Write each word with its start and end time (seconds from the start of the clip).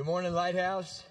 Good 0.00 0.06
morning, 0.06 0.32
Lighthouse. 0.32 1.04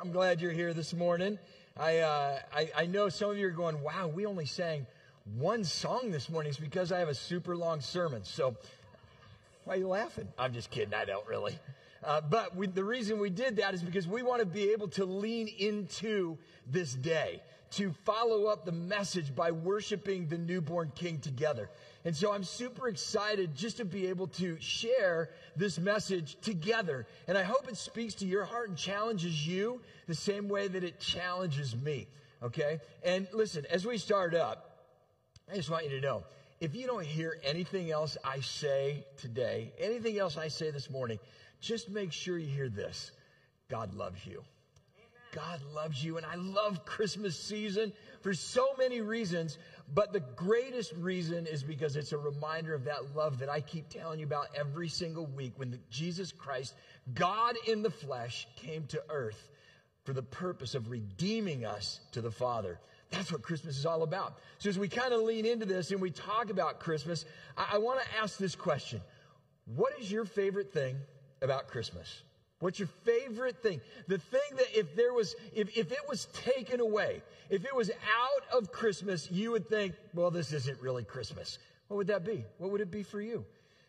I'm 0.00 0.10
glad 0.10 0.40
you're 0.40 0.50
here 0.50 0.74
this 0.74 0.92
morning. 0.92 1.38
I, 1.76 1.98
uh, 1.98 2.38
I, 2.52 2.70
I 2.76 2.86
know 2.86 3.08
some 3.08 3.30
of 3.30 3.38
you 3.38 3.46
are 3.46 3.50
going, 3.50 3.80
wow, 3.82 4.08
we 4.08 4.26
only 4.26 4.46
sang 4.46 4.84
one 5.36 5.62
song 5.62 6.10
this 6.10 6.28
morning. 6.28 6.50
It's 6.50 6.58
because 6.58 6.90
I 6.90 6.98
have 6.98 7.08
a 7.08 7.14
super 7.14 7.56
long 7.56 7.80
sermon. 7.80 8.24
So 8.24 8.56
why 9.62 9.74
are 9.74 9.76
you 9.76 9.86
laughing? 9.86 10.26
I'm 10.36 10.52
just 10.52 10.72
kidding. 10.72 10.92
I 10.92 11.04
don't 11.04 11.24
really. 11.28 11.56
Uh, 12.02 12.20
but 12.20 12.56
we, 12.56 12.66
the 12.66 12.82
reason 12.82 13.20
we 13.20 13.30
did 13.30 13.58
that 13.58 13.74
is 13.74 13.82
because 13.84 14.08
we 14.08 14.22
want 14.22 14.40
to 14.40 14.46
be 14.46 14.72
able 14.72 14.88
to 14.88 15.04
lean 15.04 15.46
into 15.46 16.38
this 16.66 16.92
day, 16.92 17.42
to 17.72 17.92
follow 18.04 18.46
up 18.46 18.64
the 18.64 18.72
message 18.72 19.34
by 19.34 19.50
worshiping 19.50 20.28
the 20.28 20.38
newborn 20.38 20.92
king 20.94 21.18
together. 21.18 21.70
And 22.04 22.14
so 22.14 22.32
I'm 22.32 22.44
super 22.44 22.88
excited 22.88 23.54
just 23.54 23.78
to 23.78 23.84
be 23.84 24.08
able 24.08 24.26
to 24.28 24.58
share 24.60 25.30
this 25.56 25.78
message 25.78 26.36
together. 26.40 27.06
And 27.26 27.38
I 27.38 27.42
hope 27.42 27.68
it 27.68 27.76
speaks 27.76 28.14
to 28.16 28.26
your 28.26 28.44
heart 28.44 28.68
and 28.68 28.76
challenges 28.76 29.46
you 29.46 29.80
the 30.06 30.14
same 30.14 30.48
way 30.48 30.68
that 30.68 30.84
it 30.84 31.00
challenges 31.00 31.74
me. 31.74 32.08
Okay? 32.42 32.80
And 33.04 33.26
listen, 33.32 33.64
as 33.70 33.86
we 33.86 33.98
start 33.98 34.34
up, 34.34 34.86
I 35.50 35.56
just 35.56 35.70
want 35.70 35.84
you 35.84 35.90
to 35.90 36.00
know 36.00 36.24
if 36.60 36.76
you 36.76 36.86
don't 36.86 37.04
hear 37.04 37.38
anything 37.42 37.90
else 37.90 38.16
I 38.24 38.40
say 38.40 39.04
today, 39.16 39.72
anything 39.78 40.18
else 40.18 40.36
I 40.36 40.48
say 40.48 40.70
this 40.70 40.90
morning, 40.90 41.18
just 41.60 41.88
make 41.88 42.12
sure 42.12 42.38
you 42.38 42.46
hear 42.48 42.68
this 42.68 43.12
God 43.68 43.94
loves 43.94 44.26
you. 44.26 44.42
God 45.32 45.60
loves 45.74 46.04
you. 46.04 46.18
And 46.18 46.26
I 46.26 46.36
love 46.36 46.84
Christmas 46.84 47.38
season 47.38 47.92
for 48.20 48.32
so 48.34 48.68
many 48.78 49.00
reasons. 49.00 49.58
But 49.92 50.12
the 50.12 50.20
greatest 50.20 50.92
reason 50.92 51.46
is 51.46 51.62
because 51.62 51.96
it's 51.96 52.12
a 52.12 52.18
reminder 52.18 52.74
of 52.74 52.84
that 52.84 53.16
love 53.16 53.38
that 53.40 53.48
I 53.50 53.60
keep 53.60 53.88
telling 53.88 54.20
you 54.20 54.26
about 54.26 54.48
every 54.54 54.88
single 54.88 55.26
week 55.26 55.54
when 55.56 55.70
the, 55.70 55.78
Jesus 55.90 56.30
Christ, 56.32 56.74
God 57.14 57.56
in 57.66 57.82
the 57.82 57.90
flesh, 57.90 58.46
came 58.56 58.86
to 58.88 59.02
earth 59.08 59.48
for 60.04 60.12
the 60.12 60.22
purpose 60.22 60.74
of 60.74 60.90
redeeming 60.90 61.64
us 61.64 62.00
to 62.12 62.20
the 62.20 62.30
Father. 62.30 62.78
That's 63.10 63.30
what 63.30 63.42
Christmas 63.42 63.78
is 63.78 63.86
all 63.86 64.02
about. 64.02 64.38
So 64.58 64.68
as 64.68 64.78
we 64.78 64.88
kind 64.88 65.12
of 65.12 65.22
lean 65.22 65.44
into 65.44 65.66
this 65.66 65.90
and 65.90 66.00
we 66.00 66.10
talk 66.10 66.50
about 66.50 66.80
Christmas, 66.80 67.24
I, 67.56 67.72
I 67.74 67.78
want 67.78 68.00
to 68.00 68.06
ask 68.20 68.38
this 68.38 68.54
question. 68.54 69.00
What 69.66 69.92
is 70.00 70.10
your 70.10 70.24
favorite 70.24 70.72
thing 70.72 70.96
about 71.40 71.68
Christmas? 71.68 72.22
What's 72.62 72.78
your 72.78 72.88
favorite 73.02 73.60
thing? 73.60 73.80
The 74.06 74.18
thing 74.18 74.56
that 74.56 74.78
if 74.78 74.94
there 74.94 75.12
was, 75.12 75.34
if, 75.52 75.76
if 75.76 75.90
it 75.90 76.08
was 76.08 76.26
taken 76.26 76.78
away, 76.78 77.20
if 77.50 77.64
it 77.64 77.74
was 77.74 77.90
out 77.90 78.56
of 78.56 78.70
Christmas, 78.70 79.28
you 79.32 79.50
would 79.50 79.68
think, 79.68 79.96
well, 80.14 80.30
this 80.30 80.52
isn't 80.52 80.80
really 80.80 81.02
Christmas. 81.02 81.58
What 81.88 81.96
would 81.96 82.06
that 82.06 82.24
be? 82.24 82.44
What 82.58 82.70
would 82.70 82.80
it 82.80 82.92
be 82.92 83.02
for 83.02 83.20
you? 83.20 83.44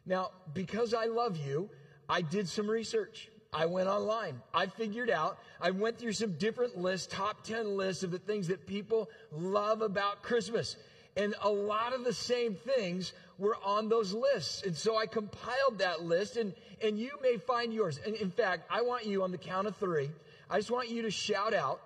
Now, 0.08 0.32
because 0.56 0.96
I 0.96 1.06
love 1.06 1.38
you, 1.38 1.70
I 2.10 2.24
did 2.24 2.50
some 2.50 2.68
research. 2.68 3.30
I 3.54 3.68
went 3.68 3.90
online. 3.90 4.42
I 4.56 4.66
figured 4.66 5.12
out, 5.12 5.38
I 5.62 5.70
went 5.70 6.00
through 6.00 6.14
some 6.14 6.34
different 6.40 6.76
lists, 6.76 7.06
top 7.14 7.44
10 7.44 7.78
lists 7.78 8.02
of 8.02 8.10
the 8.10 8.18
things 8.18 8.48
that 8.48 8.66
people 8.66 9.08
love 9.32 9.84
about 9.84 10.24
Christmas. 10.24 10.78
And 11.16 11.36
a 11.44 11.50
lot 11.50 11.94
of 11.94 12.04
the 12.04 12.14
same 12.14 12.56
things 12.56 13.14
were 13.38 13.58
on 13.64 13.90
those 13.90 14.14
lists. 14.14 14.64
And 14.64 14.76
so 14.76 14.98
I 14.98 15.06
compiled 15.06 15.80
that 15.80 16.04
list 16.04 16.38
and, 16.38 16.54
and 16.82 16.98
you 16.98 17.12
may 17.22 17.38
find 17.38 17.74
yours. 17.74 18.00
And 18.06 18.16
in 18.16 18.32
fact, 18.32 18.68
I 18.70 18.82
want 18.82 19.06
you 19.06 19.24
on 19.24 19.32
the 19.32 19.38
count 19.38 19.68
of 19.68 19.76
three, 19.78 20.10
I 20.50 20.58
just 20.58 20.72
want 20.72 20.90
you 20.90 21.04
to 21.04 21.12
shout 21.12 21.54
out 21.54 21.82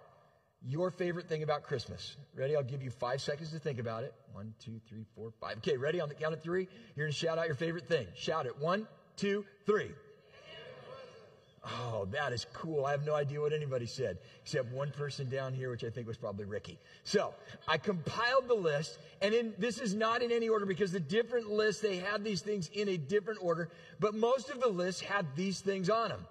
your 0.65 0.91
favorite 0.91 1.29
thing 1.29 1.43
about 1.43 1.63
Christmas. 1.63 2.17
Ready? 2.35 2.55
I'll 2.55 2.63
give 2.63 2.81
you 2.81 2.89
five 2.89 3.21
seconds 3.21 3.51
to 3.51 3.59
think 3.59 3.79
about 3.79 4.03
it. 4.03 4.13
One, 4.33 4.53
two, 4.59 4.79
three, 4.89 5.05
four, 5.15 5.31
five. 5.39 5.57
Okay, 5.57 5.77
ready? 5.77 6.01
On 6.01 6.09
the 6.09 6.15
count 6.15 6.33
of 6.33 6.41
three, 6.41 6.67
you're 6.95 7.05
going 7.05 7.13
to 7.13 7.17
shout 7.17 7.37
out 7.37 7.47
your 7.47 7.55
favorite 7.55 7.87
thing. 7.87 8.07
Shout 8.15 8.45
it. 8.45 8.59
One, 8.59 8.87
two, 9.15 9.45
three. 9.65 9.91
Oh, 11.69 12.05
that 12.11 12.31
is 12.31 12.45
cool. 12.53 12.85
I 12.85 12.91
have 12.91 13.05
no 13.05 13.13
idea 13.13 13.41
what 13.41 13.51
anybody 13.51 13.85
said, 13.85 14.19
except 14.41 14.71
one 14.71 14.91
person 14.91 15.29
down 15.29 15.53
here, 15.53 15.69
which 15.69 15.83
I 15.83 15.89
think 15.89 16.07
was 16.07 16.17
probably 16.17 16.45
Ricky. 16.45 16.79
So 17.03 17.33
I 17.67 17.77
compiled 17.77 18.47
the 18.47 18.55
list, 18.55 18.99
and 19.21 19.33
in, 19.33 19.53
this 19.57 19.79
is 19.79 19.93
not 19.93 20.21
in 20.21 20.31
any 20.31 20.47
order 20.47 20.65
because 20.65 20.91
the 20.91 20.99
different 20.99 21.49
lists, 21.49 21.81
they 21.81 21.97
have 21.97 22.23
these 22.23 22.41
things 22.41 22.69
in 22.73 22.87
a 22.89 22.97
different 22.97 23.39
order, 23.41 23.69
but 23.99 24.15
most 24.15 24.49
of 24.49 24.61
the 24.61 24.67
lists 24.67 25.01
had 25.01 25.25
these 25.35 25.59
things 25.59 25.89
on 25.89 26.09
them. 26.09 26.25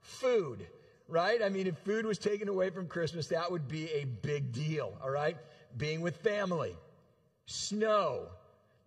Food, 0.00 0.66
right? 1.08 1.40
I 1.42 1.50
mean, 1.50 1.66
if 1.66 1.78
food 1.78 2.04
was 2.04 2.18
taken 2.18 2.48
away 2.48 2.70
from 2.70 2.88
Christmas, 2.88 3.28
that 3.28 3.50
would 3.50 3.68
be 3.68 3.88
a 3.92 4.04
big 4.04 4.52
deal, 4.52 4.98
all 5.02 5.10
right? 5.10 5.36
Being 5.76 6.00
with 6.00 6.16
family. 6.16 6.76
Snow. 7.46 8.26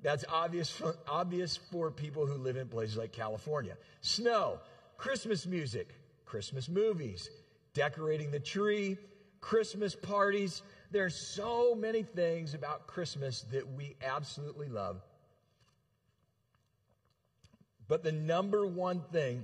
That's 0.02 0.26
obvious, 0.28 0.70
for, 0.70 0.98
obvious 1.08 1.56
for 1.72 1.92
people 1.92 2.26
who 2.26 2.34
live 2.34 2.58
in 2.58 2.68
places 2.68 2.98
like 2.98 3.14
California. 3.14 3.78
Snow. 4.02 4.60
Christmas 5.04 5.46
music, 5.46 5.90
Christmas 6.26 6.70
movies, 6.70 7.30
decorating 7.74 8.32
the 8.32 8.40
tree, 8.40 8.98
Christmas 9.42 9.96
parties. 9.96 10.62
There 10.92 11.06
are 11.06 11.10
so 11.10 11.76
many 11.76 12.04
things 12.04 12.54
about 12.54 12.88
Christmas 12.88 13.42
that 13.52 13.68
we 13.74 13.96
absolutely 14.02 14.70
love. 14.70 15.02
But 17.88 18.04
the 18.04 18.12
number 18.12 18.66
one 18.66 19.02
thing 19.12 19.44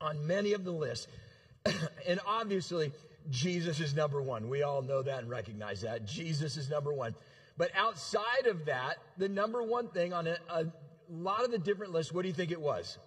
on 0.00 0.26
many 0.26 0.52
of 0.52 0.64
the 0.64 0.70
lists, 0.70 1.08
and 2.06 2.20
obviously, 2.26 2.92
Jesus 3.30 3.80
is 3.80 3.94
number 3.94 4.22
one. 4.22 4.48
We 4.48 4.62
all 4.62 4.82
know 4.82 5.02
that 5.02 5.18
and 5.18 5.28
recognize 5.28 5.82
that. 5.82 6.04
Jesus 6.04 6.56
is 6.56 6.70
number 6.70 6.92
one. 6.92 7.14
But 7.56 7.72
outside 7.74 8.46
of 8.46 8.66
that, 8.66 8.94
the 9.16 9.28
number 9.28 9.62
one 9.62 9.88
thing 9.88 10.12
on 10.12 10.28
a, 10.28 10.38
a 10.48 10.66
lot 11.10 11.44
of 11.44 11.50
the 11.50 11.58
different 11.58 11.92
lists, 11.92 12.12
what 12.12 12.22
do 12.22 12.28
you 12.28 12.34
think 12.34 12.52
it 12.52 12.60
was? 12.60 12.98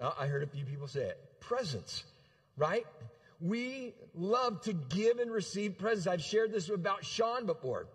Uh, 0.00 0.10
I 0.18 0.26
heard 0.26 0.42
a 0.42 0.46
few 0.46 0.64
people 0.64 0.88
say 0.88 1.02
it. 1.02 1.18
Presents, 1.40 2.04
right? 2.56 2.86
We 3.40 3.94
love 4.14 4.62
to 4.62 4.72
give 4.72 5.18
and 5.18 5.30
receive 5.30 5.78
presents. 5.78 6.06
I've 6.06 6.22
shared 6.22 6.52
this 6.52 6.68
about 6.68 7.04
Sean 7.04 7.46
before. 7.46 7.86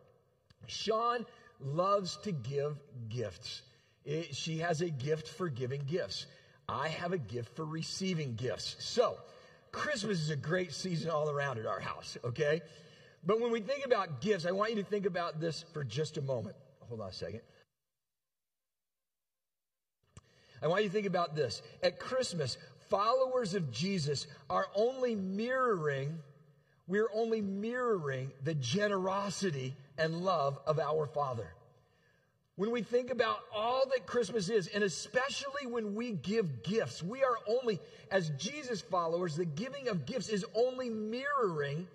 Sean 0.68 1.26
loves 1.60 2.18
to 2.24 2.32
give 2.32 2.78
gifts. 3.10 3.62
It, 4.06 4.36
she 4.36 4.60
has 4.60 4.82
a 4.82 4.90
gift 4.90 5.28
for 5.28 5.50
giving 5.50 5.82
gifts. 5.82 6.26
I 6.68 6.88
have 6.90 7.14
a 7.14 7.18
gift 7.18 7.56
for 7.56 7.66
receiving 7.66 8.36
gifts. 8.36 8.76
So, 8.80 9.18
Christmas 9.72 10.20
is 10.20 10.30
a 10.30 10.36
great 10.36 10.74
season 10.74 11.10
all 11.10 11.30
around 11.30 11.60
at 11.60 11.66
our 11.66 11.80
house, 11.80 12.18
okay? 12.24 12.62
But 13.26 13.40
when 13.42 13.52
we 13.52 13.60
think 13.60 13.86
about 13.86 14.22
gifts, 14.22 14.46
I 14.46 14.52
want 14.52 14.72
you 14.72 14.78
to 14.78 14.90
think 14.90 15.06
about 15.06 15.40
this 15.40 15.66
for 15.74 15.84
just 15.84 16.18
a 16.18 16.22
moment. 16.22 16.56
Hold 16.88 17.02
on 17.02 17.10
a 17.10 17.14
second. 17.14 17.42
I 20.62 20.68
want 20.68 20.84
you 20.84 20.90
to 20.90 20.94
think 20.94 21.08
about 21.08 21.36
this. 21.36 21.62
At 21.84 22.00
Christmas, 22.00 22.58
followers 22.90 23.54
of 23.54 23.72
Jesus 23.72 24.28
are 24.50 24.68
only 24.76 25.16
mirroring, 25.16 26.20
we're 26.88 27.10
only 27.14 27.42
mirroring 27.42 28.32
the 28.44 28.56
generosity 28.56 29.76
and 29.98 30.22
love 30.22 30.60
of 30.66 30.80
our 30.80 31.06
Father. 31.06 31.54
When 32.56 32.72
we 32.72 32.82
think 32.82 33.10
about 33.10 33.40
all 33.56 33.84
that 33.94 34.06
Christmas 34.06 34.50
is, 34.50 34.68
and 34.68 34.84
especially 34.84 35.66
when 35.66 35.96
we 35.96 36.12
give 36.12 36.62
gifts, 36.62 37.02
we 37.02 37.24
are 37.24 37.38
only, 37.48 37.80
as 38.12 38.32
Jesus 38.32 38.82
followers, 38.82 39.38
the 39.38 39.46
giving 39.46 39.88
of 39.88 40.06
gifts 40.06 40.28
is 40.28 40.46
only 40.54 40.90
mirroring 40.90 41.88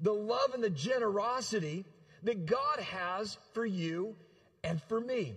the 0.00 0.12
love 0.12 0.52
and 0.52 0.62
the 0.62 0.68
generosity 0.68 1.86
that 2.24 2.44
God 2.44 2.80
has 2.80 3.38
for 3.54 3.64
you 3.64 4.14
and 4.62 4.82
for 4.82 5.00
me. 5.00 5.36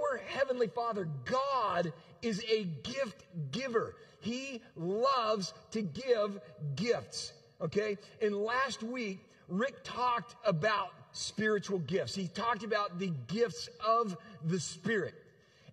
Our 0.00 0.18
Heavenly 0.18 0.68
Father, 0.68 1.08
God, 1.24 1.92
is 2.22 2.42
a 2.50 2.64
gift 2.64 3.24
giver. 3.50 3.96
He 4.20 4.62
loves 4.76 5.52
to 5.72 5.82
give 5.82 6.40
gifts. 6.76 7.32
Okay? 7.60 7.96
And 8.22 8.34
last 8.36 8.82
week, 8.82 9.20
Rick 9.48 9.82
talked 9.84 10.36
about 10.44 10.90
spiritual 11.12 11.80
gifts. 11.80 12.14
He 12.14 12.28
talked 12.28 12.62
about 12.62 12.98
the 12.98 13.12
gifts 13.26 13.68
of 13.84 14.16
the 14.44 14.60
Spirit. 14.60 15.14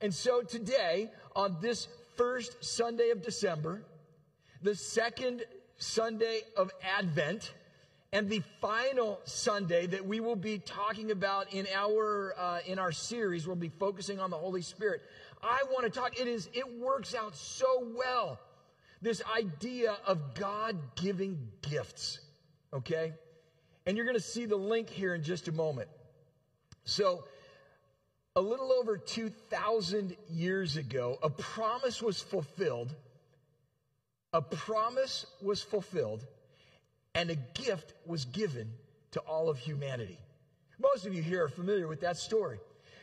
And 0.01 0.13
so 0.13 0.41
today, 0.41 1.11
on 1.35 1.57
this 1.61 1.87
first 2.15 2.63
Sunday 2.63 3.09
of 3.11 3.21
December, 3.21 3.83
the 4.61 4.75
second 4.75 5.43
Sunday 5.77 6.41
of 6.55 6.71
Advent, 6.97 7.53
and 8.13 8.29
the 8.29 8.41
final 8.61 9.19
Sunday 9.25 9.85
that 9.87 10.05
we 10.05 10.19
will 10.19 10.35
be 10.35 10.59
talking 10.59 11.11
about 11.11 11.53
in 11.53 11.67
our 11.73 12.33
uh, 12.37 12.59
in 12.65 12.79
our 12.79 12.91
series, 12.91 13.45
we'll 13.45 13.55
be 13.55 13.71
focusing 13.79 14.19
on 14.19 14.29
the 14.29 14.37
Holy 14.37 14.61
Spirit. 14.61 15.01
I 15.43 15.63
want 15.71 15.91
to 15.91 15.99
talk. 15.99 16.19
It 16.19 16.27
is 16.27 16.49
it 16.53 16.79
works 16.79 17.13
out 17.13 17.35
so 17.35 17.85
well. 17.95 18.39
This 19.01 19.21
idea 19.37 19.97
of 20.07 20.33
God 20.33 20.77
giving 20.95 21.49
gifts, 21.61 22.19
okay? 22.73 23.13
And 23.85 23.95
you're 23.95 24.05
going 24.05 24.17
to 24.17 24.23
see 24.23 24.45
the 24.45 24.55
link 24.55 24.89
here 24.89 25.13
in 25.13 25.21
just 25.21 25.47
a 25.47 25.51
moment. 25.51 25.87
So, 26.83 27.25
a 28.35 28.41
little 28.41 28.73
over 28.73 28.97
2,000 28.97 30.17
years 30.29 30.77
ago, 30.77 31.19
a 31.21 31.29
promise 31.29 32.01
was 32.01 32.19
fulfilled. 32.19 32.95
A 34.33 34.41
promise 34.41 35.27
was 35.41 35.61
fulfilled 35.61 36.25
and 37.17 37.31
a 37.31 37.35
gift 37.35 37.95
was 38.05 38.25
given 38.25 38.71
to 39.09 39.19
all 39.21 39.49
of 39.49 39.57
humanity. 39.57 40.19
Most 40.79 41.07
of 41.07 41.15
you 41.15 41.23
here 41.23 41.43
are 41.43 41.49
familiar 41.49 41.87
with 41.87 42.01
that 42.01 42.15
story. 42.15 42.59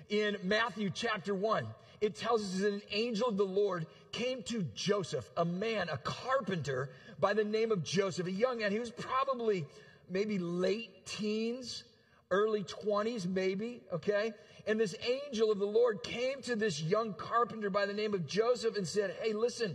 In 0.08 0.36
Matthew 0.44 0.90
chapter 0.90 1.34
1, 1.34 1.66
it 2.00 2.14
tells 2.14 2.42
us 2.42 2.60
that 2.60 2.72
an 2.74 2.82
angel 2.92 3.28
of 3.28 3.36
the 3.36 3.44
Lord 3.44 3.86
came 4.12 4.44
to 4.44 4.62
Joseph, 4.76 5.28
a 5.36 5.44
man, 5.44 5.88
a 5.88 5.96
carpenter 5.98 6.90
by 7.18 7.34
the 7.34 7.42
name 7.42 7.72
of 7.72 7.82
Joseph, 7.82 8.28
a 8.28 8.30
young 8.30 8.58
man. 8.58 8.70
He 8.70 8.78
was 8.78 8.92
probably 8.92 9.66
maybe 10.08 10.38
late 10.38 11.04
teens, 11.06 11.82
early 12.30 12.62
20s, 12.62 13.26
maybe, 13.26 13.82
okay? 13.92 14.32
And 14.68 14.78
this 14.78 14.94
angel 15.26 15.50
of 15.50 15.58
the 15.58 15.66
Lord 15.66 16.04
came 16.04 16.40
to 16.42 16.54
this 16.54 16.80
young 16.80 17.14
carpenter 17.14 17.68
by 17.68 17.84
the 17.84 17.92
name 17.92 18.14
of 18.14 18.28
Joseph 18.28 18.76
and 18.76 18.86
said, 18.86 19.16
Hey, 19.20 19.32
listen, 19.32 19.74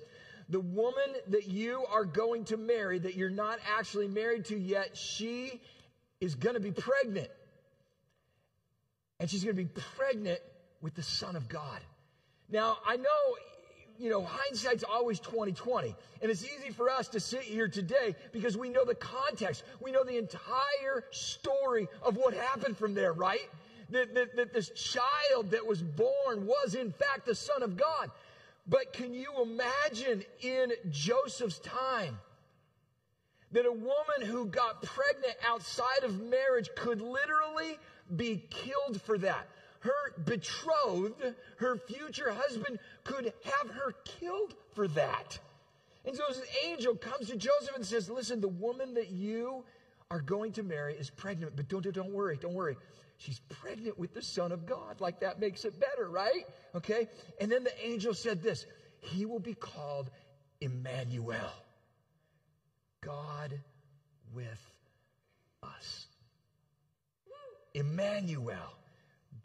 the 0.49 0.59
woman 0.59 1.13
that 1.27 1.47
you 1.47 1.85
are 1.91 2.05
going 2.05 2.45
to 2.45 2.57
marry, 2.57 2.97
that 2.99 3.15
you're 3.15 3.29
not 3.29 3.59
actually 3.77 4.07
married 4.07 4.45
to 4.45 4.57
yet, 4.57 4.97
she 4.97 5.61
is 6.19 6.35
going 6.35 6.55
to 6.55 6.59
be 6.59 6.71
pregnant. 6.71 7.29
And 9.19 9.29
she's 9.29 9.43
going 9.43 9.55
to 9.55 9.61
be 9.61 9.69
pregnant 9.97 10.39
with 10.81 10.95
the 10.95 11.03
Son 11.03 11.35
of 11.35 11.47
God. 11.47 11.79
Now, 12.49 12.77
I 12.85 12.95
know, 12.95 13.03
you 13.99 14.09
know, 14.09 14.23
hindsight's 14.23 14.83
always 14.83 15.19
2020. 15.19 15.95
And 16.21 16.31
it's 16.31 16.43
easy 16.43 16.71
for 16.71 16.89
us 16.89 17.09
to 17.09 17.19
sit 17.19 17.41
here 17.41 17.67
today 17.67 18.15
because 18.31 18.57
we 18.57 18.69
know 18.69 18.85
the 18.85 18.95
context. 18.95 19.63
We 19.79 19.91
know 19.91 20.03
the 20.03 20.17
entire 20.17 21.03
story 21.11 21.87
of 22.01 22.17
what 22.17 22.33
happened 22.33 22.77
from 22.77 22.95
there, 22.95 23.13
right? 23.13 23.47
That, 23.91 24.15
that, 24.15 24.35
that 24.35 24.53
this 24.53 24.69
child 24.69 25.51
that 25.51 25.65
was 25.65 25.81
born 25.81 26.47
was 26.47 26.75
in 26.75 26.91
fact 26.91 27.25
the 27.25 27.35
Son 27.35 27.61
of 27.61 27.77
God. 27.77 28.09
But 28.69 28.93
can 28.93 29.13
you 29.13 29.33
imagine 29.41 30.23
in 30.41 30.73
Joseph's 30.91 31.59
time 31.59 32.19
that 33.51 33.65
a 33.65 33.71
woman 33.71 34.21
who 34.23 34.45
got 34.45 34.83
pregnant 34.83 35.35
outside 35.47 36.03
of 36.03 36.21
marriage 36.21 36.69
could 36.75 37.01
literally 37.01 37.79
be 38.15 38.43
killed 38.51 39.01
for 39.01 39.17
that? 39.17 39.47
Her 39.79 40.21
betrothed, 40.23 41.33
her 41.57 41.77
future 41.77 42.31
husband, 42.31 42.77
could 43.03 43.33
have 43.43 43.71
her 43.71 43.93
killed 44.03 44.53
for 44.75 44.87
that. 44.89 45.39
And 46.05 46.15
so 46.15 46.23
this 46.27 46.41
angel 46.65 46.95
comes 46.95 47.27
to 47.29 47.37
Joseph 47.37 47.75
and 47.75 47.85
says, 47.85 48.09
Listen, 48.09 48.39
the 48.39 48.49
woman 48.49 48.93
that 48.93 49.09
you 49.09 49.63
are 50.11 50.21
going 50.21 50.51
to 50.53 50.63
marry 50.63 50.93
is 50.95 51.09
pregnant, 51.09 51.55
but 51.55 51.67
don't, 51.69 51.91
don't 51.93 52.13
worry, 52.13 52.37
don't 52.39 52.53
worry. 52.53 52.77
She's 53.19 53.39
pregnant 53.49 53.99
with 53.99 54.13
the 54.13 54.21
Son 54.21 54.51
of 54.51 54.65
God. 54.65 55.01
Like 55.01 55.19
that 55.19 55.39
makes 55.39 55.65
it 55.65 55.79
better, 55.79 56.09
right? 56.09 56.45
Okay. 56.73 57.07
And 57.39 57.51
then 57.51 57.63
the 57.63 57.85
angel 57.85 58.13
said 58.13 58.41
this 58.41 58.65
He 59.01 59.25
will 59.25 59.39
be 59.39 59.53
called 59.53 60.09
Emmanuel, 60.61 61.51
God 63.01 63.59
with 64.33 64.73
us. 65.61 66.07
Emmanuel. 67.73 68.55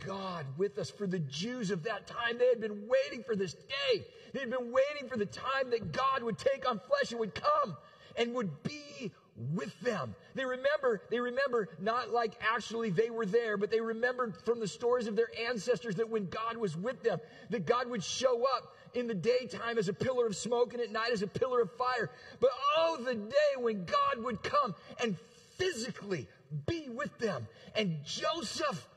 God 0.06 0.47
with 0.56 0.79
us. 0.79 0.91
For 0.91 1.06
the 1.06 1.19
Jews 1.19 1.70
of 1.70 1.85
that 1.85 2.06
time, 2.06 2.38
they 2.38 2.49
had 2.49 2.61
been 2.61 2.88
waiting 2.88 3.25
for 3.25 3.37
this 3.37 3.55
day. 3.55 4.05
They 4.32 4.41
had 4.41 4.50
been 4.50 4.73
waiting 4.73 5.09
for 5.09 5.17
the 5.17 5.27
time 5.27 5.70
that 5.70 5.93
God 5.93 6.23
would 6.23 6.38
take 6.38 6.69
on 6.69 6.81
flesh 6.81 7.11
and 7.11 7.20
would 7.20 7.35
come 7.35 7.77
and 8.17 8.35
would 8.35 8.62
be 8.62 9.12
with 9.37 9.79
them. 9.81 10.15
They 10.35 10.45
remember, 10.45 11.03
they 11.11 11.19
remember 11.19 11.69
not 11.81 12.13
like 12.13 12.35
actually 12.41 12.91
they 12.91 13.11
were 13.11 13.27
there, 13.27 13.57
but 13.57 13.71
they 13.71 13.81
remembered 13.81 14.37
from 14.45 14.61
the 14.61 14.69
stories 14.69 15.07
of 15.07 15.17
their 15.17 15.31
ancestors 15.49 15.97
that 15.97 16.09
when 16.09 16.29
God 16.29 16.57
was 16.57 16.77
with 16.77 17.03
them, 17.03 17.19
that 17.51 17.67
God 17.67 17.91
would 17.91 18.05
show 18.05 18.45
up 18.57 18.75
in 18.95 19.09
the 19.09 19.15
daytime 19.15 19.77
as 19.77 19.89
a 19.89 19.93
pillar 19.93 20.27
of 20.27 20.37
smoke 20.37 20.73
and 20.73 20.83
at 20.83 20.93
night 20.93 21.11
as 21.13 21.23
a 21.23 21.27
pillar 21.27 21.63
of 21.63 21.73
fire. 21.73 22.11
But 22.41 22.51
oh, 22.77 22.99
the 23.05 23.15
day 23.15 23.57
when 23.59 23.85
God 23.85 24.25
would 24.25 24.43
come 24.43 24.75
and 25.03 25.17
physically 25.57 26.29
be 26.67 26.89
with 26.89 27.17
them. 27.19 27.49
And 27.75 28.05
Joseph 28.05 28.89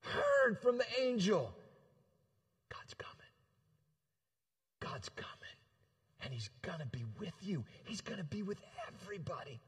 heard 0.00 0.60
from 0.62 0.78
the 0.78 0.86
angel 1.00 1.52
God's 2.68 2.94
coming. 2.94 3.14
God's 4.80 5.08
coming 5.08 5.37
and 6.22 6.32
he's 6.32 6.50
going 6.62 6.80
to 6.80 6.86
be 6.86 7.04
with 7.18 7.34
you. 7.40 7.64
He's 7.84 8.00
going 8.00 8.18
to 8.18 8.24
be 8.24 8.42
with 8.42 8.60
everybody. 8.88 9.60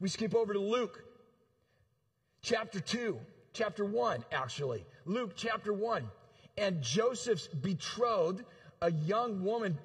We 0.00 0.08
skip 0.08 0.34
over 0.34 0.52
to 0.52 0.58
Luke 0.58 1.04
chapter 2.42 2.80
2, 2.80 3.18
chapter 3.52 3.84
1, 3.84 4.24
actually. 4.32 4.84
Luke 5.04 5.32
chapter 5.36 5.72
1. 5.72 6.08
And 6.58 6.82
Joseph's 6.82 7.46
betrothed, 7.46 8.44
a 8.82 8.90
young 8.90 9.44
woman. 9.44 9.78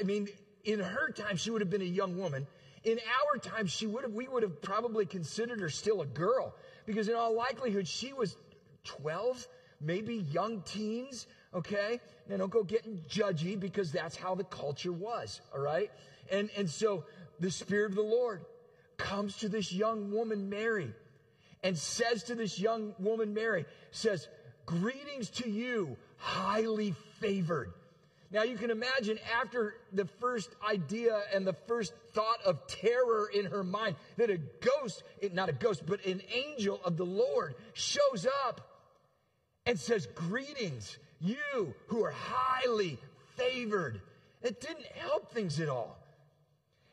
I 0.00 0.04
mean, 0.04 0.28
in 0.64 0.80
her 0.80 1.10
time, 1.10 1.36
she 1.36 1.50
would 1.50 1.60
have 1.60 1.70
been 1.70 1.82
a 1.82 1.84
young 1.84 2.16
woman. 2.18 2.46
In 2.84 2.98
our 2.98 3.38
time, 3.38 3.66
she 3.66 3.86
would 3.86 4.02
have, 4.02 4.12
we 4.12 4.28
would 4.28 4.42
have 4.42 4.60
probably 4.60 5.06
considered 5.06 5.60
her 5.60 5.70
still 5.70 6.02
a 6.02 6.06
girl 6.06 6.54
because 6.86 7.08
in 7.08 7.14
all 7.14 7.34
likelihood, 7.34 7.88
she 7.88 8.12
was 8.12 8.36
12, 8.84 9.46
maybe 9.80 10.16
young 10.16 10.60
teens, 10.62 11.26
okay? 11.54 12.00
Now 12.28 12.36
don't 12.36 12.50
go 12.50 12.62
getting 12.62 13.00
judgy 13.08 13.58
because 13.58 13.92
that's 13.92 14.16
how 14.16 14.34
the 14.34 14.44
culture 14.44 14.92
was, 14.92 15.40
all 15.54 15.60
right? 15.60 15.90
And, 16.30 16.50
and 16.56 16.68
so 16.68 17.04
the 17.40 17.50
Spirit 17.50 17.90
of 17.90 17.96
the 17.96 18.02
Lord 18.02 18.44
comes 18.96 19.36
to 19.38 19.48
this 19.48 19.72
young 19.72 20.12
woman, 20.12 20.48
Mary, 20.48 20.92
and 21.62 21.76
says 21.76 22.24
to 22.24 22.34
this 22.34 22.58
young 22.58 22.94
woman, 22.98 23.34
Mary, 23.34 23.64
says, 23.90 24.28
Greetings 24.66 25.28
to 25.30 25.50
you, 25.50 25.96
highly 26.16 26.94
favored. 27.20 27.72
Now 28.30 28.42
you 28.42 28.56
can 28.56 28.70
imagine 28.70 29.18
after 29.40 29.74
the 29.92 30.06
first 30.06 30.50
idea 30.68 31.20
and 31.32 31.46
the 31.46 31.52
first 31.68 31.92
thought 32.14 32.42
of 32.44 32.66
terror 32.66 33.28
in 33.32 33.44
her 33.44 33.62
mind 33.62 33.96
that 34.16 34.30
a 34.30 34.38
ghost, 34.38 35.02
not 35.32 35.48
a 35.48 35.52
ghost, 35.52 35.84
but 35.86 36.04
an 36.04 36.20
angel 36.32 36.80
of 36.84 36.96
the 36.96 37.04
Lord 37.04 37.54
shows 37.74 38.26
up 38.46 38.60
and 39.66 39.78
says, 39.78 40.08
Greetings 40.14 40.98
you 41.24 41.74
who 41.86 42.04
are 42.04 42.14
highly 42.16 42.98
favored. 43.36 44.00
It 44.42 44.60
didn't 44.60 44.86
help 44.86 45.32
things 45.32 45.58
at 45.58 45.68
all. 45.68 45.98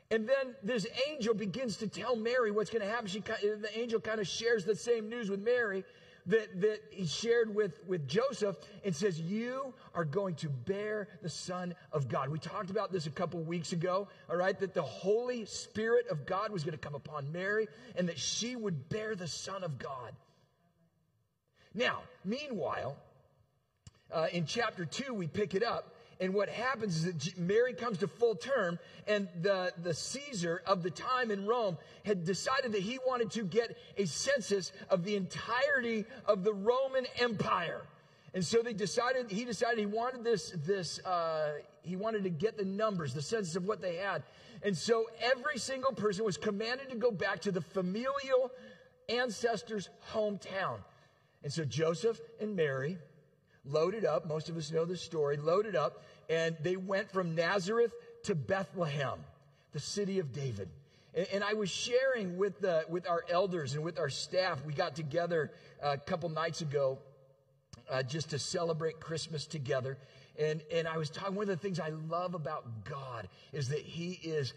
And 0.09 0.27
then 0.27 0.55
this 0.63 0.85
angel 1.09 1.33
begins 1.33 1.77
to 1.77 1.87
tell 1.87 2.15
Mary 2.15 2.51
what's 2.51 2.69
going 2.69 2.81
to 2.81 2.89
happen. 2.89 3.07
She, 3.07 3.19
the 3.19 3.69
angel 3.73 3.99
kind 3.99 4.19
of 4.19 4.27
shares 4.27 4.65
the 4.65 4.75
same 4.75 5.09
news 5.09 5.29
with 5.29 5.41
Mary 5.41 5.85
that, 6.27 6.61
that 6.61 6.79
he 6.91 7.05
shared 7.05 7.53
with, 7.53 7.79
with 7.87 8.07
Joseph 8.07 8.57
and 8.83 8.95
says, 8.95 9.19
You 9.19 9.73
are 9.95 10.05
going 10.05 10.35
to 10.35 10.49
bear 10.49 11.07
the 11.21 11.29
Son 11.29 11.73
of 11.91 12.07
God. 12.07 12.29
We 12.29 12.39
talked 12.39 12.69
about 12.69 12.91
this 12.91 13.05
a 13.05 13.09
couple 13.09 13.39
weeks 13.41 13.71
ago, 13.71 14.07
all 14.29 14.35
right, 14.35 14.57
that 14.59 14.73
the 14.73 14.81
Holy 14.81 15.45
Spirit 15.45 16.07
of 16.09 16.25
God 16.25 16.51
was 16.51 16.63
going 16.63 16.77
to 16.77 16.77
come 16.77 16.95
upon 16.95 17.31
Mary 17.31 17.67
and 17.95 18.09
that 18.09 18.19
she 18.19 18.55
would 18.55 18.89
bear 18.89 19.15
the 19.15 19.27
Son 19.27 19.63
of 19.63 19.79
God. 19.79 20.13
Now, 21.73 22.01
meanwhile, 22.25 22.97
uh, 24.13 24.27
in 24.31 24.45
chapter 24.45 24.85
2, 24.85 25.13
we 25.13 25.27
pick 25.27 25.55
it 25.55 25.63
up. 25.63 25.95
And 26.19 26.35
what 26.35 26.49
happens 26.49 26.97
is 26.97 27.05
that 27.05 27.37
Mary 27.39 27.73
comes 27.73 27.97
to 27.99 28.07
full 28.07 28.35
term, 28.35 28.77
and 29.07 29.27
the, 29.41 29.73
the 29.81 29.93
Caesar 29.93 30.61
of 30.67 30.83
the 30.83 30.91
time 30.91 31.31
in 31.31 31.47
Rome 31.47 31.79
had 32.05 32.25
decided 32.25 32.73
that 32.73 32.83
he 32.83 32.99
wanted 33.07 33.31
to 33.31 33.43
get 33.43 33.75
a 33.97 34.05
census 34.05 34.71
of 34.91 35.03
the 35.03 35.15
entirety 35.15 36.05
of 36.27 36.43
the 36.43 36.53
Roman 36.53 37.07
Empire. 37.19 37.81
And 38.35 38.45
so 38.45 38.61
they 38.61 38.73
decided, 38.73 39.31
he 39.31 39.45
decided 39.45 39.79
he 39.79 39.87
wanted 39.87 40.23
this, 40.23 40.51
this, 40.63 40.99
uh, 40.99 41.53
he 41.81 41.95
wanted 41.95 42.23
to 42.23 42.29
get 42.29 42.55
the 42.55 42.65
numbers, 42.65 43.15
the 43.15 43.21
census 43.21 43.55
of 43.55 43.65
what 43.65 43.81
they 43.81 43.95
had. 43.95 44.21
And 44.63 44.77
so 44.77 45.07
every 45.21 45.57
single 45.57 45.91
person 45.91 46.23
was 46.23 46.37
commanded 46.37 46.91
to 46.91 46.95
go 46.97 47.09
back 47.09 47.41
to 47.41 47.51
the 47.51 47.61
familial 47.61 48.51
ancestor's 49.09 49.89
hometown. 50.13 50.77
And 51.43 51.51
so 51.51 51.65
Joseph 51.65 52.19
and 52.39 52.55
Mary, 52.55 52.99
loaded 53.65 54.05
up. 54.05 54.27
Most 54.27 54.49
of 54.49 54.57
us 54.57 54.71
know 54.71 54.85
the 54.85 54.97
story. 54.97 55.37
Loaded 55.37 55.75
up, 55.75 56.03
and 56.29 56.55
they 56.61 56.75
went 56.75 57.11
from 57.11 57.35
Nazareth 57.35 57.93
to 58.23 58.35
Bethlehem, 58.35 59.19
the 59.71 59.79
city 59.79 60.19
of 60.19 60.31
David. 60.31 60.69
And, 61.13 61.27
and 61.33 61.43
I 61.43 61.53
was 61.53 61.69
sharing 61.69 62.37
with 62.37 62.59
the 62.59 62.85
with 62.89 63.07
our 63.07 63.23
elders 63.29 63.75
and 63.75 63.83
with 63.83 63.99
our 63.99 64.09
staff. 64.09 64.63
We 64.65 64.73
got 64.73 64.95
together 64.95 65.51
a 65.81 65.97
couple 65.97 66.29
nights 66.29 66.61
ago 66.61 66.99
uh, 67.89 68.03
just 68.03 68.29
to 68.31 68.39
celebrate 68.39 68.99
Christmas 68.99 69.45
together. 69.45 69.97
And 70.39 70.61
and 70.71 70.87
I 70.87 70.97
was 70.97 71.09
talking. 71.09 71.35
One 71.35 71.43
of 71.43 71.49
the 71.49 71.61
things 71.61 71.79
I 71.79 71.89
love 71.89 72.33
about 72.33 72.85
God 72.85 73.27
is 73.51 73.69
that 73.69 73.81
He 73.81 74.11
is 74.23 74.53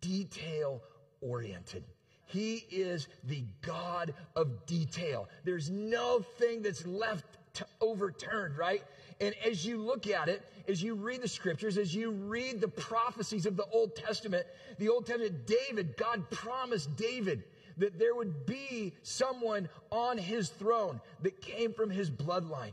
detail 0.00 0.82
oriented. 1.20 1.84
He 2.26 2.66
is 2.70 3.06
the 3.24 3.44
God 3.62 4.12
of 4.34 4.66
detail. 4.66 5.28
There's 5.44 5.70
no 5.70 6.20
thing 6.20 6.62
that's 6.62 6.84
left 6.84 7.35
t- 7.56 7.64
overturned, 7.80 8.56
right? 8.56 8.82
And 9.20 9.34
as 9.44 9.64
you 9.64 9.78
look 9.78 10.06
at 10.06 10.28
it, 10.28 10.42
as 10.68 10.82
you 10.82 10.94
read 10.94 11.22
the 11.22 11.28
scriptures, 11.28 11.78
as 11.78 11.94
you 11.94 12.10
read 12.10 12.60
the 12.60 12.68
prophecies 12.68 13.46
of 13.46 13.56
the 13.56 13.64
Old 13.72 13.96
Testament, 13.96 14.46
the 14.78 14.88
Old 14.88 15.06
Testament, 15.06 15.46
David, 15.46 15.96
God 15.96 16.30
promised 16.30 16.94
David 16.96 17.44
that 17.78 17.98
there 17.98 18.14
would 18.14 18.46
be 18.46 18.94
someone 19.02 19.68
on 19.90 20.18
his 20.18 20.50
throne 20.50 21.00
that 21.22 21.40
came 21.40 21.72
from 21.72 21.90
his 21.90 22.10
bloodline. 22.10 22.72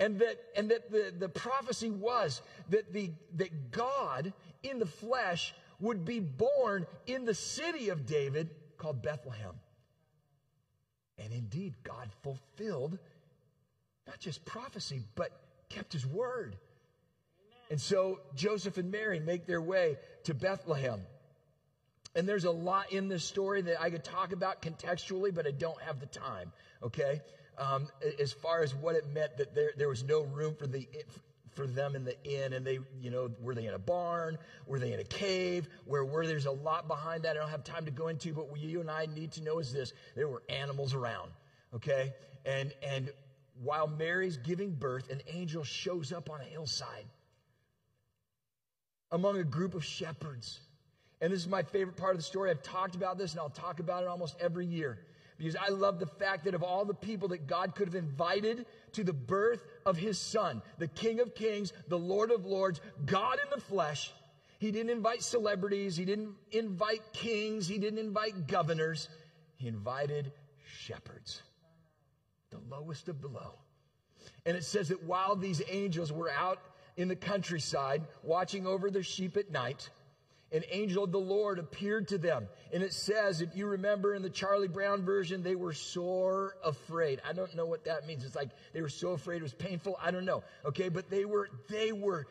And 0.00 0.18
that, 0.20 0.38
and 0.56 0.70
that 0.70 0.90
the, 0.90 1.12
the 1.16 1.28
prophecy 1.28 1.90
was 1.90 2.42
that, 2.70 2.92
the, 2.92 3.10
that 3.36 3.70
God 3.70 4.32
in 4.62 4.78
the 4.78 4.86
flesh 4.86 5.54
would 5.80 6.04
be 6.04 6.20
born 6.20 6.86
in 7.06 7.24
the 7.24 7.34
city 7.34 7.88
of 7.88 8.06
David 8.06 8.50
called 8.76 9.02
Bethlehem. 9.02 9.54
And 11.18 11.32
indeed, 11.32 11.74
God 11.84 12.10
fulfilled 12.22 12.98
not 14.06 14.20
just 14.20 14.44
prophecy, 14.44 15.02
but 15.14 15.30
kept 15.68 15.92
his 15.92 16.06
word. 16.06 16.56
And 17.70 17.80
so 17.80 18.20
Joseph 18.34 18.76
and 18.78 18.90
Mary 18.90 19.20
make 19.20 19.46
their 19.46 19.60
way 19.60 19.96
to 20.24 20.34
Bethlehem. 20.34 21.00
And 22.14 22.28
there's 22.28 22.44
a 22.44 22.50
lot 22.50 22.92
in 22.92 23.08
this 23.08 23.24
story 23.24 23.62
that 23.62 23.80
I 23.80 23.90
could 23.90 24.04
talk 24.04 24.32
about 24.32 24.62
contextually, 24.62 25.34
but 25.34 25.46
I 25.46 25.50
don't 25.50 25.80
have 25.82 25.98
the 25.98 26.06
time, 26.06 26.52
okay? 26.82 27.20
Um, 27.58 27.88
as 28.20 28.32
far 28.32 28.62
as 28.62 28.74
what 28.74 28.94
it 28.94 29.06
meant 29.12 29.36
that 29.38 29.54
there, 29.54 29.70
there 29.76 29.88
was 29.88 30.04
no 30.04 30.22
room 30.22 30.54
for 30.54 30.66
the 30.66 30.86
for 31.54 31.66
them 31.66 31.94
in 31.94 32.04
the 32.04 32.16
inn 32.24 32.52
and 32.52 32.66
they 32.66 32.80
you 33.00 33.10
know 33.10 33.30
were 33.40 33.54
they 33.54 33.66
in 33.66 33.74
a 33.74 33.78
barn 33.78 34.36
were 34.66 34.80
they 34.80 34.92
in 34.92 34.98
a 34.98 35.04
cave 35.04 35.68
where 35.84 36.04
were 36.04 36.26
there's 36.26 36.46
a 36.46 36.50
lot 36.50 36.88
behind 36.88 37.22
that 37.22 37.36
i 37.36 37.40
don't 37.40 37.48
have 37.48 37.62
time 37.62 37.84
to 37.84 37.92
go 37.92 38.08
into 38.08 38.32
but 38.32 38.50
what 38.50 38.58
you 38.58 38.80
and 38.80 38.90
i 38.90 39.06
need 39.06 39.30
to 39.30 39.40
know 39.40 39.60
is 39.60 39.72
this 39.72 39.92
there 40.16 40.26
were 40.26 40.42
animals 40.48 40.94
around 40.94 41.30
okay 41.72 42.12
and 42.44 42.72
and 42.82 43.10
while 43.62 43.86
mary's 43.86 44.36
giving 44.38 44.72
birth 44.72 45.10
an 45.10 45.20
angel 45.28 45.64
shows 45.64 46.12
up 46.12 46.30
on 46.30 46.40
a 46.40 46.44
hillside 46.44 47.06
among 49.14 49.38
a 49.38 49.44
group 49.44 49.74
of 49.74 49.84
shepherds. 49.84 50.60
And 51.20 51.32
this 51.32 51.40
is 51.40 51.48
my 51.48 51.62
favorite 51.62 51.96
part 51.96 52.12
of 52.12 52.16
the 52.18 52.24
story. 52.24 52.50
I've 52.50 52.62
talked 52.62 52.96
about 52.96 53.16
this 53.16 53.30
and 53.30 53.40
I'll 53.40 53.48
talk 53.48 53.78
about 53.78 54.02
it 54.02 54.08
almost 54.08 54.36
every 54.40 54.66
year 54.66 54.98
because 55.38 55.56
I 55.56 55.68
love 55.68 55.98
the 55.98 56.06
fact 56.06 56.44
that 56.44 56.54
of 56.54 56.62
all 56.62 56.84
the 56.84 56.94
people 56.94 57.28
that 57.28 57.46
God 57.46 57.74
could 57.74 57.88
have 57.88 57.94
invited 57.94 58.66
to 58.92 59.04
the 59.04 59.12
birth 59.12 59.64
of 59.86 59.96
his 59.96 60.18
son, 60.18 60.62
the 60.78 60.88
King 60.88 61.20
of 61.20 61.34
Kings, 61.34 61.72
the 61.88 61.98
Lord 61.98 62.30
of 62.30 62.44
Lords, 62.44 62.80
God 63.04 63.38
in 63.42 63.50
the 63.50 63.60
flesh, 63.60 64.12
he 64.58 64.70
didn't 64.70 64.90
invite 64.90 65.22
celebrities, 65.22 65.96
he 65.96 66.04
didn't 66.04 66.34
invite 66.50 67.12
kings, 67.12 67.66
he 67.66 67.78
didn't 67.78 67.98
invite 67.98 68.46
governors, 68.46 69.08
he 69.56 69.68
invited 69.68 70.32
shepherds, 70.78 71.42
the 72.54 72.74
lowest 72.74 73.08
of 73.08 73.20
the 73.20 73.28
low. 73.28 73.58
And 74.46 74.56
it 74.56 74.64
says 74.64 74.88
that 74.88 75.02
while 75.02 75.36
these 75.36 75.60
angels 75.68 76.12
were 76.12 76.30
out 76.30 76.60
in 76.96 77.08
the 77.08 77.16
countryside 77.16 78.02
watching 78.22 78.66
over 78.66 78.90
their 78.90 79.02
sheep 79.02 79.36
at 79.36 79.50
night, 79.50 79.90
an 80.52 80.62
angel 80.70 81.04
of 81.04 81.10
the 81.10 81.18
Lord 81.18 81.58
appeared 81.58 82.08
to 82.08 82.18
them. 82.18 82.46
And 82.72 82.82
it 82.82 82.92
says, 82.92 83.40
if 83.40 83.56
you 83.56 83.66
remember 83.66 84.14
in 84.14 84.22
the 84.22 84.30
Charlie 84.30 84.68
Brown 84.68 85.04
version, 85.04 85.42
they 85.42 85.56
were 85.56 85.72
sore 85.72 86.54
afraid. 86.64 87.20
I 87.28 87.32
don't 87.32 87.56
know 87.56 87.66
what 87.66 87.84
that 87.86 88.06
means. 88.06 88.24
It's 88.24 88.36
like 88.36 88.50
they 88.72 88.80
were 88.80 88.88
so 88.88 89.10
afraid 89.10 89.38
it 89.38 89.42
was 89.42 89.52
painful. 89.52 89.98
I 90.00 90.12
don't 90.12 90.24
know. 90.24 90.44
Okay, 90.64 90.88
but 90.88 91.10
they 91.10 91.24
were, 91.24 91.50
they 91.68 91.90
were, 91.90 92.28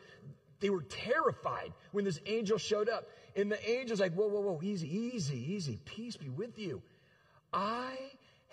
they 0.60 0.70
were 0.70 0.82
terrified 0.82 1.74
when 1.92 2.06
this 2.06 2.18
angel 2.24 2.56
showed 2.56 2.88
up. 2.88 3.04
And 3.36 3.52
the 3.52 3.68
angel's 3.68 4.00
like, 4.00 4.14
whoa, 4.14 4.28
whoa, 4.28 4.40
whoa, 4.40 4.60
easy, 4.62 4.88
easy, 4.88 5.52
easy. 5.52 5.80
Peace 5.84 6.16
be 6.16 6.30
with 6.30 6.58
you. 6.58 6.80
I 7.52 7.96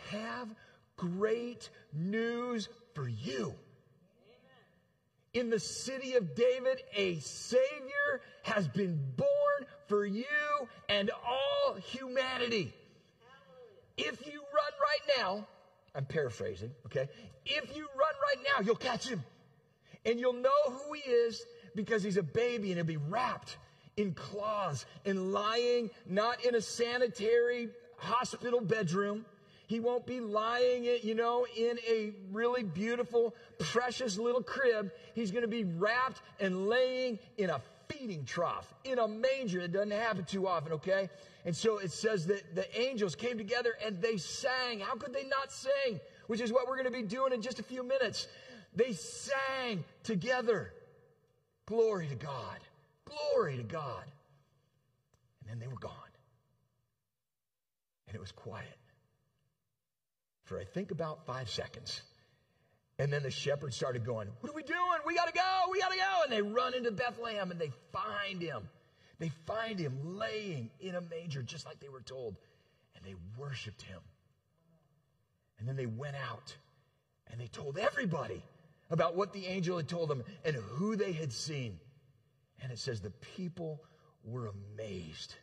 have 0.10 0.54
great 1.02 1.70
news 1.94 2.70
for 2.94 3.08
you. 3.08 3.56
In 5.34 5.50
the 5.50 5.60
city 5.60 6.14
of 6.14 6.36
David, 6.36 6.82
a 6.96 7.18
Savior 7.20 8.22
has 8.44 8.68
been 8.68 9.00
born 9.16 9.68
for 9.88 10.06
you 10.06 10.26
and 10.90 11.10
all 11.10 11.76
humanity. 11.76 12.74
If 13.98 14.26
you 14.26 14.34
run 14.34 14.74
right 14.82 15.18
now, 15.18 15.48
I'm 15.96 16.06
paraphrasing, 16.06 16.72
okay? 16.86 17.08
If 17.46 17.76
you 17.76 17.88
run 17.98 18.14
right 18.24 18.46
now, 18.46 18.66
you'll 18.66 18.76
catch 18.76 19.08
him. 19.08 19.24
And 20.06 20.20
you'll 20.20 20.34
know 20.34 20.50
who 20.66 20.94
he 20.94 21.10
is 21.10 21.42
because 21.76 22.04
he's 22.04 22.18
a 22.18 22.24
baby 22.24 22.72
and 22.72 22.78
he'll 22.78 22.86
be 22.86 22.98
wrapped 22.98 23.58
in 23.98 24.14
cloths 24.14 24.86
and 25.06 25.32
lying 25.32 25.90
not 26.06 26.44
in 26.46 26.56
a 26.56 26.62
sanitary 26.62 27.70
hospital 27.98 28.62
bedroom. 28.62 29.26
He 29.72 29.80
won't 29.80 30.06
be 30.06 30.20
lying, 30.20 30.84
it, 30.84 31.06
you 31.06 31.16
know, 31.16 31.48
in 31.58 31.80
a 31.88 32.12
really 32.34 32.62
beautiful, 32.62 33.34
precious 33.58 34.18
little 34.18 34.44
crib. 34.44 34.92
He's 35.16 35.32
going 35.32 35.44
to 35.44 35.48
be 35.48 35.64
wrapped 35.64 36.22
and 36.42 36.68
laying 36.68 37.20
in 37.38 37.50
a 37.50 37.62
feeding 37.88 38.26
trough 38.26 38.74
in 38.84 39.00
a 39.00 39.08
manger. 39.08 39.62
It 39.62 39.72
doesn't 39.72 39.92
happen 39.92 40.26
too 40.26 40.46
often, 40.46 40.74
okay? 40.74 41.10
And 41.46 41.56
so 41.56 41.78
it 41.78 41.94
says 41.94 42.28
that 42.28 42.54
the 42.54 42.68
angels 42.78 43.16
came 43.16 43.38
together 43.38 43.74
and 43.86 44.02
they 44.02 44.18
sang. 44.18 44.82
How 44.82 44.96
could 44.96 45.14
they 45.14 45.24
not 45.24 45.54
sing? 45.54 46.02
Which 46.28 46.42
is 46.42 46.52
what 46.52 46.68
we're 46.68 46.76
going 46.76 46.92
to 46.94 47.02
be 47.02 47.08
doing 47.08 47.32
in 47.32 47.42
just 47.42 47.60
a 47.60 47.64
few 47.64 47.82
minutes. 47.82 48.28
They 48.76 48.92
sang 48.92 49.86
together. 50.04 50.74
Glory 51.66 52.08
to 52.08 52.16
God. 52.16 52.60
Glory 53.06 53.56
to 53.56 53.64
God. 53.64 54.04
And 55.40 55.50
then 55.50 55.60
they 55.60 55.68
were 55.68 55.80
gone. 55.80 55.94
And 58.10 58.18
it 58.18 58.20
was 58.20 58.34
quiet 58.34 58.68
for 60.52 60.60
I 60.60 60.66
think 60.66 60.92
about 60.92 61.26
five 61.26 61.50
seconds. 61.50 62.02
And 63.00 63.12
then 63.12 63.24
the 63.24 63.32
shepherds 63.32 63.74
started 63.74 64.06
going, 64.06 64.28
What 64.42 64.52
are 64.52 64.56
we 64.56 64.64
doing? 64.64 65.00
We 65.08 65.16
got 65.16 65.28
to 65.28 65.34
go. 65.34 65.72
We 65.72 65.80
got 65.80 65.92
to 65.92 65.98
go. 65.98 66.24
And 66.26 66.32
they 66.34 66.42
run 66.42 66.74
into 66.74 66.92
Bethlehem 66.92 67.52
and 67.52 67.60
they 67.60 67.72
find 67.94 68.42
him. 68.42 68.68
They 69.18 69.30
find 69.48 69.80
him 69.80 69.98
laying 70.04 70.70
in 70.82 70.96
a 70.96 71.02
manger, 71.02 71.42
just 71.42 71.66
like 71.66 71.80
they 71.80 71.88
were 71.88 72.02
told. 72.02 72.36
And 72.96 73.06
they 73.06 73.16
worshiped 73.38 73.82
him. 73.82 74.02
And 75.58 75.70
then 75.70 75.78
they 75.78 75.86
went 75.86 76.18
out 76.18 76.54
and 77.32 77.40
they 77.40 77.48
told 77.48 77.78
everybody 77.78 78.44
about 78.90 79.16
what 79.16 79.32
the 79.32 79.46
angel 79.46 79.78
had 79.78 79.88
told 79.88 80.10
them 80.10 80.22
and 80.44 80.58
who 80.58 80.98
they 80.98 81.14
had 81.14 81.32
seen. 81.32 81.80
And 82.62 82.74
it 82.74 82.78
says 82.78 83.00
the 83.00 83.12
people 83.38 83.82
were 84.26 84.52
amazed. 84.76 85.34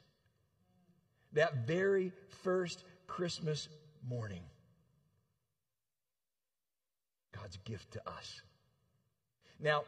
That 1.33 1.67
very 1.67 2.13
first 2.43 2.85
Christmas 3.07 3.71
morning. 4.07 4.43
God's 7.41 7.59
gift 7.65 7.93
to 7.93 8.09
us. 8.09 8.43
Now, 9.61 9.85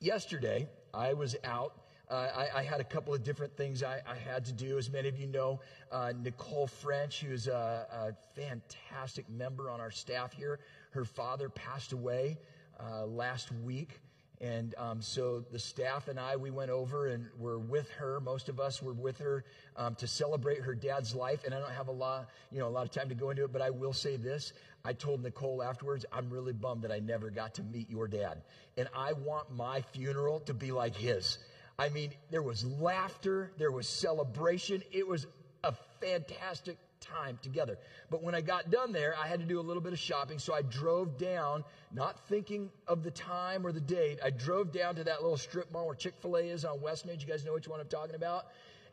yesterday, 0.00 0.68
I 0.92 1.14
was 1.14 1.36
out. 1.44 1.72
Uh, 2.10 2.28
I, 2.36 2.58
I, 2.58 2.62
had 2.62 2.80
a 2.80 2.84
couple 2.84 3.14
of 3.14 3.24
different 3.24 3.56
things 3.56 3.82
I, 3.82 4.00
I, 4.06 4.14
had 4.14 4.44
to 4.44 4.52
do. 4.52 4.76
As 4.76 4.90
many 4.90 5.08
of 5.08 5.18
you 5.18 5.26
know, 5.26 5.60
uh, 5.90 6.12
Nicole 6.22 6.66
French, 6.66 7.20
who's 7.20 7.46
a, 7.46 7.86
a, 7.90 8.38
fantastic 8.38 9.28
member 9.30 9.70
on 9.70 9.80
our 9.80 9.90
staff 9.90 10.34
here, 10.34 10.60
her 10.90 11.06
father 11.06 11.48
passed 11.48 11.92
away 11.92 12.36
uh, 12.78 13.06
last 13.06 13.50
week. 13.64 14.00
And 14.40 14.74
um, 14.76 15.00
so 15.00 15.44
the 15.50 15.58
staff 15.58 16.08
and 16.08 16.20
I, 16.20 16.36
we 16.36 16.50
went 16.50 16.70
over 16.70 17.06
and 17.06 17.26
were 17.38 17.58
with 17.58 17.88
her. 17.92 18.20
Most 18.20 18.50
of 18.50 18.60
us 18.60 18.82
were 18.82 18.92
with 18.92 19.18
her 19.18 19.44
um, 19.76 19.94
to 19.94 20.06
celebrate 20.06 20.60
her 20.60 20.74
dad's 20.74 21.14
life. 21.14 21.44
And 21.44 21.54
I 21.54 21.58
don't 21.58 21.72
have 21.72 21.88
a 21.88 21.92
lot, 21.92 22.28
you 22.52 22.58
know, 22.58 22.68
a 22.68 22.68
lot 22.68 22.84
of 22.84 22.90
time 22.90 23.08
to 23.08 23.14
go 23.14 23.30
into 23.30 23.44
it, 23.44 23.52
but 23.52 23.62
I 23.62 23.70
will 23.70 23.94
say 23.94 24.16
this: 24.16 24.52
I 24.86 24.92
told 24.92 25.22
Nicole 25.22 25.62
afterwards, 25.62 26.04
I'm 26.12 26.28
really 26.28 26.52
bummed 26.52 26.82
that 26.82 26.92
I 26.92 26.98
never 26.98 27.30
got 27.30 27.54
to 27.54 27.62
meet 27.62 27.88
your 27.88 28.06
dad. 28.06 28.42
And 28.76 28.86
I 28.94 29.14
want 29.14 29.50
my 29.54 29.80
funeral 29.80 30.40
to 30.40 30.52
be 30.52 30.72
like 30.72 30.94
his. 30.94 31.38
I 31.78 31.88
mean, 31.88 32.12
there 32.30 32.42
was 32.42 32.64
laughter, 32.64 33.50
there 33.56 33.72
was 33.72 33.88
celebration. 33.88 34.82
It 34.92 35.08
was 35.08 35.26
a 35.64 35.72
fantastic 36.00 36.76
time 37.00 37.38
together. 37.42 37.78
But 38.10 38.22
when 38.22 38.34
I 38.34 38.42
got 38.42 38.70
done 38.70 38.92
there, 38.92 39.14
I 39.22 39.26
had 39.26 39.40
to 39.40 39.46
do 39.46 39.58
a 39.58 39.62
little 39.62 39.82
bit 39.82 39.94
of 39.94 39.98
shopping. 39.98 40.38
So 40.38 40.52
I 40.52 40.60
drove 40.60 41.16
down, 41.16 41.64
not 41.90 42.28
thinking 42.28 42.70
of 42.86 43.02
the 43.02 43.10
time 43.10 43.66
or 43.66 43.72
the 43.72 43.80
date. 43.80 44.18
I 44.22 44.30
drove 44.30 44.70
down 44.70 44.96
to 44.96 45.04
that 45.04 45.22
little 45.22 45.38
strip 45.38 45.72
mall 45.72 45.86
where 45.86 45.94
Chick 45.94 46.14
fil 46.20 46.36
A 46.36 46.40
is 46.40 46.64
on 46.64 46.82
West 46.82 47.06
Main. 47.06 47.18
You 47.18 47.26
guys 47.26 47.44
know 47.44 47.54
which 47.54 47.68
one 47.68 47.80
I'm 47.80 47.88
talking 47.88 48.14
about? 48.14 48.48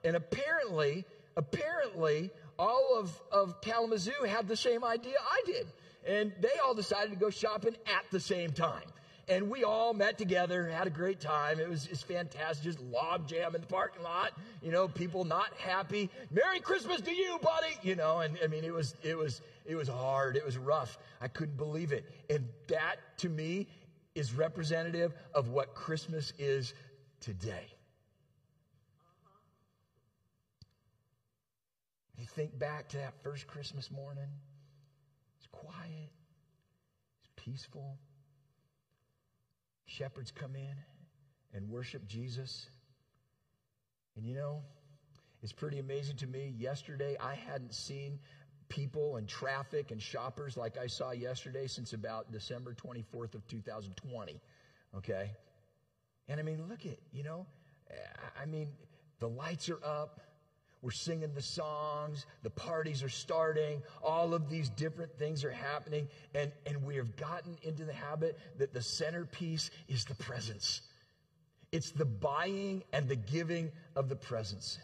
And 0.06 0.16
apparently, 0.16 1.06
apparently, 1.36 2.32
all 2.58 2.98
of, 2.98 3.22
of 3.32 3.62
Kalamazoo 3.62 4.24
had 4.28 4.48
the 4.48 4.58
same 4.58 4.84
idea 4.84 5.16
I 5.20 5.42
did. 5.46 5.68
And 6.08 6.32
they 6.40 6.50
all 6.64 6.74
decided 6.74 7.12
to 7.12 7.18
go 7.18 7.30
shopping 7.30 7.76
at 7.86 8.10
the 8.12 8.20
same 8.20 8.52
time. 8.52 8.84
And 9.28 9.50
we 9.50 9.64
all 9.64 9.94
met 9.94 10.18
together, 10.18 10.68
had 10.68 10.88
a 10.88 10.92
great 10.92 11.20
time. 11.20 11.60
It 11.60 11.70
was 11.70 11.86
just 11.86 12.06
fantastic, 12.08 12.64
just 12.64 12.80
log 12.82 13.28
jam 13.28 13.56
in 13.56 13.62
the 13.62 13.68
parking 13.68 14.04
lot. 14.04 14.32
You 14.62 14.72
know, 14.72 14.88
people 14.88 15.24
not 15.24 15.54
happy. 15.58 16.10
Merry 16.32 16.60
Christmas 16.60 17.02
to 17.02 17.14
you, 17.14 17.40
buddy. 17.42 17.78
You 17.82 17.96
know, 17.96 18.20
and 18.20 18.38
I 18.44 18.48
mean, 18.48 18.64
it 18.64 18.74
was, 18.74 18.96
it 19.04 19.18
was, 19.18 19.42
it 19.66 19.76
was 19.76 19.88
hard. 19.88 20.36
It 20.36 20.46
was 20.46 20.58
rough. 20.58 20.98
I 21.22 21.28
couldn't 21.28 21.58
believe 21.58 21.92
it. 21.92 22.06
And 22.30 22.48
that, 22.68 22.98
to 23.20 23.30
me, 23.30 23.68
is 24.16 24.34
representative 24.34 25.14
of 25.34 25.50
what 25.50 25.76
Christmas 25.76 26.34
is 26.38 26.74
today. 27.22 27.68
You 32.18 32.26
think 32.26 32.58
back 32.60 32.90
to 32.90 32.98
that 32.98 33.14
first 33.24 33.48
Christmas 33.48 33.90
morning 33.90 34.28
quiet, 35.62 36.10
it's 37.20 37.30
peaceful. 37.36 37.98
Shepherds 39.86 40.32
come 40.32 40.56
in 40.56 40.76
and 41.54 41.70
worship 41.70 42.08
Jesus. 42.08 42.70
And 44.16 44.26
you 44.26 44.34
know, 44.36 44.64
it's 45.44 45.54
pretty 45.54 45.80
amazing 45.80 46.18
to 46.18 46.28
me. 46.28 46.54
Yesterday, 46.58 47.18
I 47.22 47.36
hadn't 47.36 47.74
seen 47.74 48.20
people 48.70 49.18
and 49.18 49.28
traffic 49.28 49.92
and 49.92 50.02
shoppers 50.02 50.56
like 50.56 50.78
I 50.78 50.88
saw 50.88 51.12
yesterday 51.12 51.68
since 51.68 51.94
about 51.94 52.32
December 52.32 52.74
24th 52.74 53.36
of 53.36 53.46
2020. 53.48 54.42
Okay? 54.98 55.32
And 56.28 56.40
I 56.40 56.44
mean, 56.44 56.68
look 56.70 56.86
at, 56.86 56.98
you 57.12 57.24
know, 57.24 57.46
I 58.42 58.46
mean, 58.46 58.70
the 59.20 59.28
lights 59.28 59.70
are 59.70 59.84
up. 59.84 60.22
We're 60.82 60.92
singing 60.92 61.34
the 61.36 61.42
songs, 61.42 62.26
the 62.42 62.50
parties 62.50 63.04
are 63.04 63.10
starting, 63.10 63.84
all 64.04 64.34
of 64.34 64.50
these 64.50 64.70
different 64.70 65.18
things 65.20 65.44
are 65.44 65.52
happening, 65.52 66.08
and, 66.34 66.52
and 66.66 66.84
we 66.84 66.96
have 66.96 67.16
gotten 67.16 67.56
into 67.62 67.86
the 67.86 67.94
habit 67.94 68.38
that 68.58 68.74
the 68.74 68.82
centerpiece 68.82 69.70
is 69.88 70.06
the 70.06 70.16
presents. 70.16 70.82
It's 71.72 71.92
the 71.92 72.06
buying 72.06 72.84
and 72.92 73.08
the 73.08 73.16
giving 73.16 73.72
of 73.96 74.10
the 74.10 74.16
presents. 74.16 74.80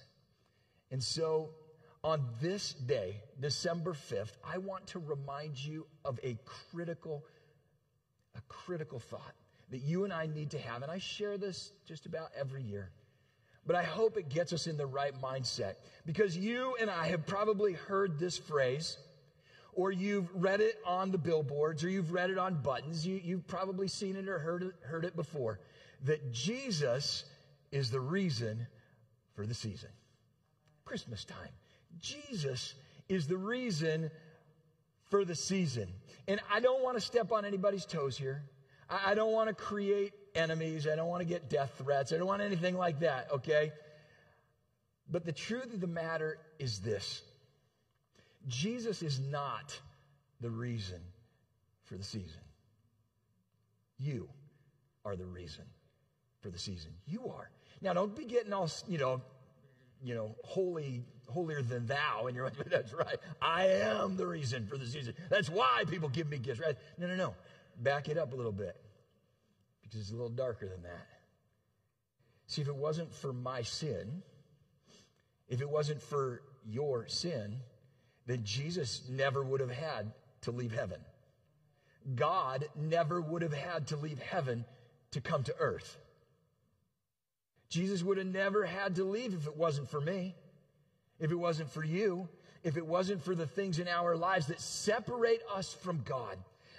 And 0.91 1.03
so 1.03 1.49
on 2.03 2.25
this 2.41 2.73
day, 2.73 3.21
December 3.39 3.93
5th, 3.93 4.33
I 4.43 4.59
want 4.59 4.87
to 4.87 4.99
remind 4.99 5.57
you 5.57 5.87
of 6.05 6.19
a 6.23 6.37
critical, 6.45 7.25
a 8.35 8.41
critical 8.47 8.99
thought 8.99 9.33
that 9.71 9.79
you 9.79 10.03
and 10.03 10.13
I 10.13 10.27
need 10.27 10.51
to 10.51 10.59
have. 10.59 10.83
And 10.83 10.91
I 10.91 10.99
share 10.99 11.37
this 11.37 11.71
just 11.85 12.05
about 12.05 12.29
every 12.39 12.63
year. 12.63 12.91
But 13.67 13.75
I 13.75 13.83
hope 13.83 14.17
it 14.17 14.29
gets 14.29 14.53
us 14.53 14.65
in 14.65 14.77
the 14.77 14.87
right 14.87 15.13
mindset 15.21 15.75
because 16.05 16.37
you 16.37 16.77
and 16.79 16.89
I 16.89 17.07
have 17.07 17.27
probably 17.27 17.73
heard 17.73 18.17
this 18.17 18.37
phrase 18.37 18.97
or 19.73 19.91
you've 19.91 20.33
read 20.33 20.61
it 20.61 20.79
on 20.85 21.11
the 21.11 21.17
billboards 21.17 21.83
or 21.83 21.89
you've 21.89 22.13
read 22.13 22.29
it 22.29 22.37
on 22.37 22.61
buttons. 22.63 23.05
You, 23.05 23.19
you've 23.21 23.45
probably 23.45 23.89
seen 23.89 24.15
it 24.15 24.29
or 24.29 24.39
heard 24.39 24.63
it, 24.63 24.71
heard 24.83 25.03
it 25.03 25.15
before 25.15 25.59
that 26.05 26.31
Jesus 26.31 27.25
is 27.71 27.91
the 27.91 27.99
reason 27.99 28.65
for 29.35 29.45
the 29.45 29.53
season. 29.53 29.89
Christmas 30.85 31.25
time. 31.25 31.49
Jesus 31.99 32.73
is 33.09 33.27
the 33.27 33.37
reason 33.37 34.09
for 35.09 35.25
the 35.25 35.35
season. 35.35 35.87
And 36.27 36.39
I 36.51 36.61
don't 36.61 36.83
want 36.83 36.97
to 36.97 37.01
step 37.01 37.31
on 37.31 37.43
anybody's 37.45 37.85
toes 37.85 38.17
here. 38.17 38.43
I 38.89 39.15
don't 39.15 39.33
want 39.33 39.49
to 39.49 39.55
create 39.55 40.13
enemies. 40.37 40.87
I 40.87 40.95
don't 40.95 41.09
want 41.09 41.21
to 41.21 41.27
get 41.27 41.49
death 41.49 41.73
threats. 41.77 42.13
I 42.13 42.17
don't 42.17 42.27
want 42.27 42.41
anything 42.41 42.77
like 42.77 42.99
that, 42.99 43.31
okay? 43.31 43.71
But 45.09 45.25
the 45.25 45.31
truth 45.31 45.73
of 45.73 45.81
the 45.81 45.87
matter 45.87 46.37
is 46.59 46.79
this 46.79 47.23
Jesus 48.47 49.01
is 49.01 49.19
not 49.19 49.79
the 50.41 50.49
reason 50.49 51.01
for 51.83 51.95
the 51.95 52.03
season. 52.03 52.41
You 53.97 54.29
are 55.05 55.15
the 55.15 55.25
reason 55.25 55.65
for 56.41 56.49
the 56.49 56.59
season. 56.59 56.91
You 57.07 57.31
are. 57.35 57.49
Now, 57.81 57.93
don't 57.93 58.15
be 58.15 58.25
getting 58.25 58.53
all, 58.53 58.69
you 58.87 58.97
know, 58.97 59.21
you 60.03 60.13
know, 60.13 60.35
holy, 60.43 61.03
holier 61.27 61.61
than 61.61 61.87
thou. 61.87 62.27
And 62.27 62.35
you're 62.35 62.45
like, 62.45 62.69
that's 62.69 62.93
right. 62.93 63.17
I 63.41 63.65
am 63.65 64.17
the 64.17 64.27
reason 64.27 64.67
for 64.67 64.77
the 64.77 64.85
season. 64.85 65.13
That's 65.29 65.49
why 65.49 65.83
people 65.89 66.09
give 66.09 66.29
me 66.29 66.37
gifts, 66.37 66.59
right? 66.59 66.75
No, 66.97 67.07
no, 67.07 67.15
no. 67.15 67.35
Back 67.79 68.09
it 68.09 68.17
up 68.17 68.33
a 68.33 68.35
little 68.35 68.51
bit 68.51 68.75
because 69.87 70.01
it's 70.01 70.11
a 70.11 70.15
little 70.15 70.29
darker 70.29 70.67
than 70.67 70.83
that. 70.83 71.07
See, 72.47 72.61
if 72.61 72.67
it 72.67 72.75
wasn't 72.75 73.13
for 73.13 73.33
my 73.33 73.61
sin, 73.61 74.21
if 75.47 75.61
it 75.61 75.69
wasn't 75.69 76.01
for 76.01 76.41
your 76.65 77.07
sin, 77.07 77.57
then 78.25 78.43
Jesus 78.43 79.03
never 79.09 79.43
would 79.43 79.61
have 79.61 79.71
had 79.71 80.11
to 80.41 80.51
leave 80.51 80.73
heaven. 80.73 80.99
God 82.15 82.65
never 82.75 83.21
would 83.21 83.41
have 83.41 83.53
had 83.53 83.87
to 83.87 83.97
leave 83.97 84.19
heaven 84.19 84.65
to 85.11 85.21
come 85.21 85.43
to 85.43 85.55
earth. 85.59 85.97
Jesus 87.69 88.01
would 88.03 88.17
have 88.17 88.27
never 88.27 88.65
had 88.65 88.95
to 88.95 89.03
leave 89.03 89.33
if 89.33 89.45
it 89.45 89.57
wasn't 89.57 89.89
for 89.89 89.99
me, 89.99 90.35
if 91.19 91.31
it 91.31 91.35
wasn't 91.35 91.69
for 91.69 91.83
you, 91.83 92.29
if 92.63 92.77
it 92.77 92.85
wasn't 92.85 93.23
for 93.23 93.35
the 93.35 93.47
things 93.47 93.79
in 93.79 93.87
our 93.87 94.15
lives 94.15 94.47
that 94.47 94.61
separate 94.61 95.41
us 95.53 95.73
from 95.73 96.01
God. 96.03 96.37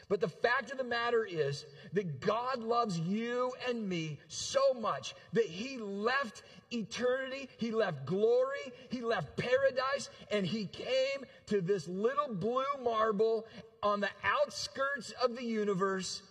But 0.09 0.21
the 0.21 0.29
fact 0.29 0.71
of 0.71 0.79
the 0.79 0.85
matter 0.85 1.25
is 1.25 1.67
that 1.93 2.21
God 2.21 2.61
loves 2.61 2.99
you 2.99 3.53
and 3.69 3.87
me 3.87 4.19
so 4.29 4.73
much 4.73 5.15
that 5.35 5.45
He 5.45 5.77
left 5.77 6.43
eternity, 6.71 7.49
He 7.59 7.71
left 7.71 8.07
glory, 8.07 8.73
He 8.89 9.03
left 9.03 9.37
paradise, 9.37 10.09
and 10.31 10.47
He 10.47 10.65
came 10.67 11.27
to 11.47 11.61
this 11.61 11.87
little 11.87 12.35
blue 12.35 12.65
marble 12.83 13.47
on 13.83 14.01
the 14.01 14.09
outskirts 14.25 15.13
of 15.23 15.37
the 15.37 15.45
universe 15.45 16.23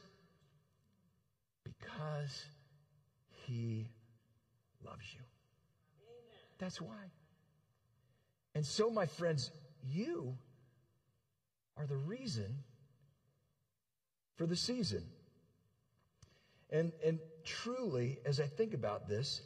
because 1.64 2.46
He 3.46 3.90
loves 4.84 5.06
you. 5.14 5.22
That's 6.58 6.82
why. 6.82 7.12
And 8.56 8.66
so, 8.66 8.90
my 8.90 9.06
friends, 9.06 9.52
you 9.84 10.36
are 11.78 11.86
the 11.86 11.96
reason 11.96 12.64
for 14.38 14.46
the 14.46 14.56
season. 14.56 15.04
And, 16.70 16.92
and 17.06 17.20
truly, 17.44 18.20
as 18.26 18.40
I 18.40 18.46
think 18.46 18.74
about 18.74 19.08
this, 19.08 19.42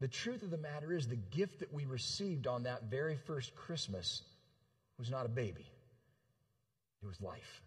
the 0.00 0.08
truth 0.08 0.42
of 0.42 0.50
the 0.50 0.58
matter 0.58 0.92
is 0.92 1.06
the 1.06 1.16
gift 1.16 1.60
that 1.60 1.72
we 1.72 1.84
received 1.84 2.46
on 2.46 2.64
that 2.64 2.84
very 2.90 3.16
first 3.16 3.54
Christmas 3.54 4.22
was 4.98 5.10
not 5.10 5.26
a 5.26 5.28
baby, 5.28 5.70
it 7.02 7.06
was 7.06 7.20
life. 7.20 7.62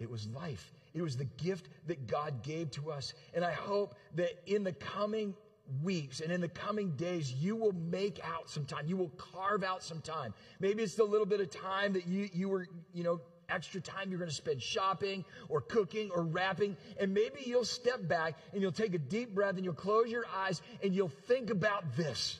It 0.00 0.10
was 0.10 0.26
life. 0.26 0.72
It 0.92 1.02
was 1.02 1.16
the 1.16 1.24
gift 1.24 1.68
that 1.86 2.08
God 2.08 2.42
gave 2.42 2.72
to 2.72 2.90
us. 2.90 3.14
And 3.32 3.44
I 3.44 3.52
hope 3.52 3.94
that 4.16 4.42
in 4.44 4.64
the 4.64 4.72
coming 4.72 5.34
weeks 5.82 6.20
and 6.20 6.32
in 6.32 6.40
the 6.40 6.48
coming 6.48 6.90
days, 6.96 7.32
you 7.32 7.54
will 7.56 7.72
make 7.72 8.20
out 8.24 8.50
some 8.50 8.64
time. 8.64 8.86
You 8.86 8.96
will 8.96 9.10
carve 9.10 9.62
out 9.62 9.82
some 9.82 10.00
time. 10.00 10.34
Maybe 10.58 10.82
it's 10.82 10.96
the 10.96 11.04
little 11.04 11.26
bit 11.26 11.40
of 11.40 11.50
time 11.50 11.92
that 11.92 12.06
you, 12.06 12.28
you 12.32 12.48
were, 12.48 12.66
you 12.92 13.04
know, 13.04 13.20
extra 13.48 13.80
time 13.80 14.10
you're 14.10 14.18
going 14.18 14.30
to 14.30 14.34
spend 14.34 14.62
shopping 14.62 15.24
or 15.48 15.60
cooking 15.60 16.10
or 16.10 16.22
wrapping. 16.22 16.76
And 17.00 17.14
maybe 17.14 17.40
you'll 17.44 17.64
step 17.64 18.06
back 18.06 18.34
and 18.52 18.62
you'll 18.62 18.72
take 18.72 18.94
a 18.94 18.98
deep 18.98 19.34
breath 19.34 19.56
and 19.56 19.64
you'll 19.64 19.74
close 19.74 20.10
your 20.10 20.24
eyes 20.34 20.60
and 20.82 20.94
you'll 20.94 21.08
think 21.08 21.50
about 21.50 21.96
this 21.96 22.38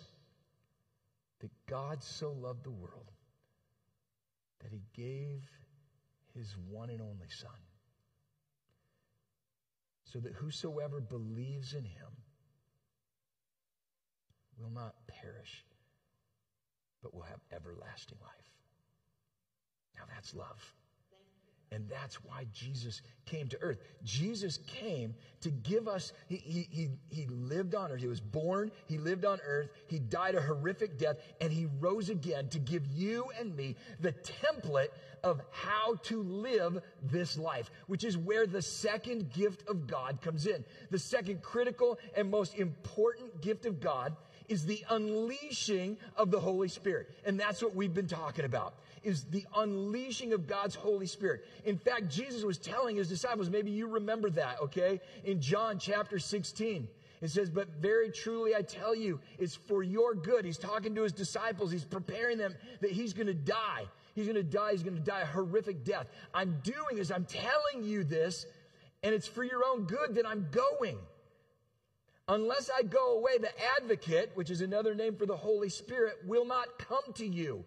that 1.40 1.50
God 1.66 2.02
so 2.02 2.32
loved 2.32 2.64
the 2.64 2.70
world 2.70 3.10
that 4.62 4.72
he 4.72 4.82
gave 4.94 5.42
his 6.34 6.54
one 6.70 6.90
and 6.90 7.00
only 7.00 7.28
Son 7.28 7.50
so 10.04 10.20
that 10.20 10.32
whosoever 10.34 11.00
believes 11.00 11.74
in 11.74 11.84
him 11.84 12.08
will 14.56 14.70
not 14.70 14.94
perish, 15.06 15.64
but 17.02 17.12
will 17.12 17.22
have 17.22 17.40
everlasting 17.52 18.18
life. 18.22 18.50
Now 19.96 20.04
that's 20.12 20.34
love. 20.34 20.74
And 21.74 21.88
that's 21.88 22.22
why 22.22 22.46
Jesus 22.52 23.02
came 23.26 23.48
to 23.48 23.60
earth. 23.60 23.78
Jesus 24.04 24.58
came 24.58 25.14
to 25.40 25.50
give 25.50 25.88
us, 25.88 26.12
he, 26.28 26.36
he, 26.36 26.88
he 27.10 27.26
lived 27.26 27.74
on 27.74 27.90
earth. 27.90 28.00
He 28.00 28.06
was 28.06 28.20
born, 28.20 28.70
he 28.86 28.96
lived 28.96 29.24
on 29.24 29.40
earth, 29.44 29.70
he 29.88 29.98
died 29.98 30.36
a 30.36 30.40
horrific 30.40 30.98
death, 30.98 31.16
and 31.40 31.52
he 31.52 31.66
rose 31.80 32.10
again 32.10 32.48
to 32.50 32.60
give 32.60 32.86
you 32.86 33.26
and 33.40 33.56
me 33.56 33.74
the 33.98 34.12
template 34.12 34.90
of 35.24 35.40
how 35.50 35.96
to 36.04 36.22
live 36.22 36.80
this 37.02 37.36
life, 37.36 37.70
which 37.88 38.04
is 38.04 38.16
where 38.16 38.46
the 38.46 38.62
second 38.62 39.32
gift 39.32 39.68
of 39.68 39.88
God 39.88 40.20
comes 40.22 40.46
in. 40.46 40.64
The 40.90 40.98
second 40.98 41.42
critical 41.42 41.98
and 42.16 42.30
most 42.30 42.54
important 42.54 43.40
gift 43.40 43.66
of 43.66 43.80
God 43.80 44.14
is 44.48 44.64
the 44.64 44.84
unleashing 44.90 45.96
of 46.16 46.30
the 46.30 46.38
Holy 46.38 46.68
Spirit. 46.68 47.08
And 47.24 47.40
that's 47.40 47.62
what 47.62 47.74
we've 47.74 47.94
been 47.94 48.06
talking 48.06 48.44
about 48.44 48.74
is 49.04 49.24
the 49.24 49.44
unleashing 49.56 50.32
of 50.32 50.46
God's 50.46 50.74
Holy 50.74 51.06
Spirit. 51.06 51.44
In 51.64 51.76
fact, 51.76 52.08
Jesus 52.08 52.42
was 52.42 52.58
telling 52.58 52.96
his 52.96 53.08
disciples, 53.08 53.50
maybe 53.50 53.70
you 53.70 53.86
remember 53.86 54.30
that, 54.30 54.60
okay? 54.62 55.00
In 55.24 55.40
John 55.40 55.78
chapter 55.78 56.18
16, 56.18 56.88
it 57.20 57.30
says, 57.30 57.50
But 57.50 57.68
very 57.80 58.10
truly 58.10 58.54
I 58.54 58.62
tell 58.62 58.94
you, 58.94 59.20
it's 59.38 59.54
for 59.54 59.82
your 59.82 60.14
good. 60.14 60.44
He's 60.44 60.58
talking 60.58 60.94
to 60.94 61.02
his 61.02 61.12
disciples, 61.12 61.70
he's 61.70 61.84
preparing 61.84 62.38
them 62.38 62.54
that 62.80 62.90
he's 62.90 63.12
going 63.12 63.28
to 63.28 63.34
die. 63.34 63.84
He's 64.14 64.26
going 64.26 64.36
to 64.36 64.44
die. 64.44 64.72
He's 64.72 64.82
going 64.82 64.96
to 64.96 65.02
die 65.02 65.22
a 65.22 65.26
horrific 65.26 65.84
death. 65.84 66.08
I'm 66.32 66.60
doing 66.62 66.96
this. 66.96 67.10
I'm 67.10 67.24
telling 67.24 67.82
you 67.82 68.04
this, 68.04 68.46
and 69.02 69.14
it's 69.14 69.26
for 69.26 69.42
your 69.42 69.62
own 69.66 69.84
good 69.84 70.14
that 70.14 70.26
I'm 70.26 70.46
going. 70.50 70.98
Unless 72.28 72.70
I 72.76 72.82
go 72.84 73.18
away, 73.18 73.38
the 73.38 73.50
advocate, 73.80 74.30
which 74.34 74.50
is 74.50 74.62
another 74.62 74.94
name 74.94 75.16
for 75.16 75.26
the 75.26 75.36
Holy 75.36 75.68
Spirit, 75.68 76.14
will 76.24 76.46
not 76.46 76.78
come 76.78 77.12
to 77.16 77.26
you. 77.26 77.64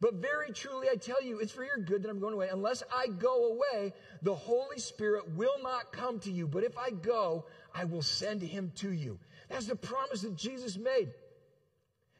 But 0.00 0.14
very 0.14 0.52
truly, 0.52 0.88
I 0.88 0.94
tell 0.94 1.22
you, 1.22 1.40
it's 1.40 1.50
for 1.50 1.64
your 1.64 1.78
good 1.78 2.04
that 2.04 2.08
I'm 2.08 2.20
going 2.20 2.34
away. 2.34 2.48
Unless 2.50 2.84
I 2.92 3.08
go 3.08 3.52
away, 3.52 3.92
the 4.22 4.34
Holy 4.34 4.78
Spirit 4.78 5.32
will 5.34 5.60
not 5.62 5.92
come 5.92 6.20
to 6.20 6.30
you. 6.30 6.46
But 6.46 6.62
if 6.62 6.78
I 6.78 6.90
go, 6.90 7.46
I 7.74 7.84
will 7.84 8.02
send 8.02 8.40
him 8.42 8.70
to 8.76 8.92
you. 8.92 9.18
That's 9.48 9.66
the 9.66 9.74
promise 9.74 10.22
that 10.22 10.36
Jesus 10.36 10.76
made. 10.76 11.10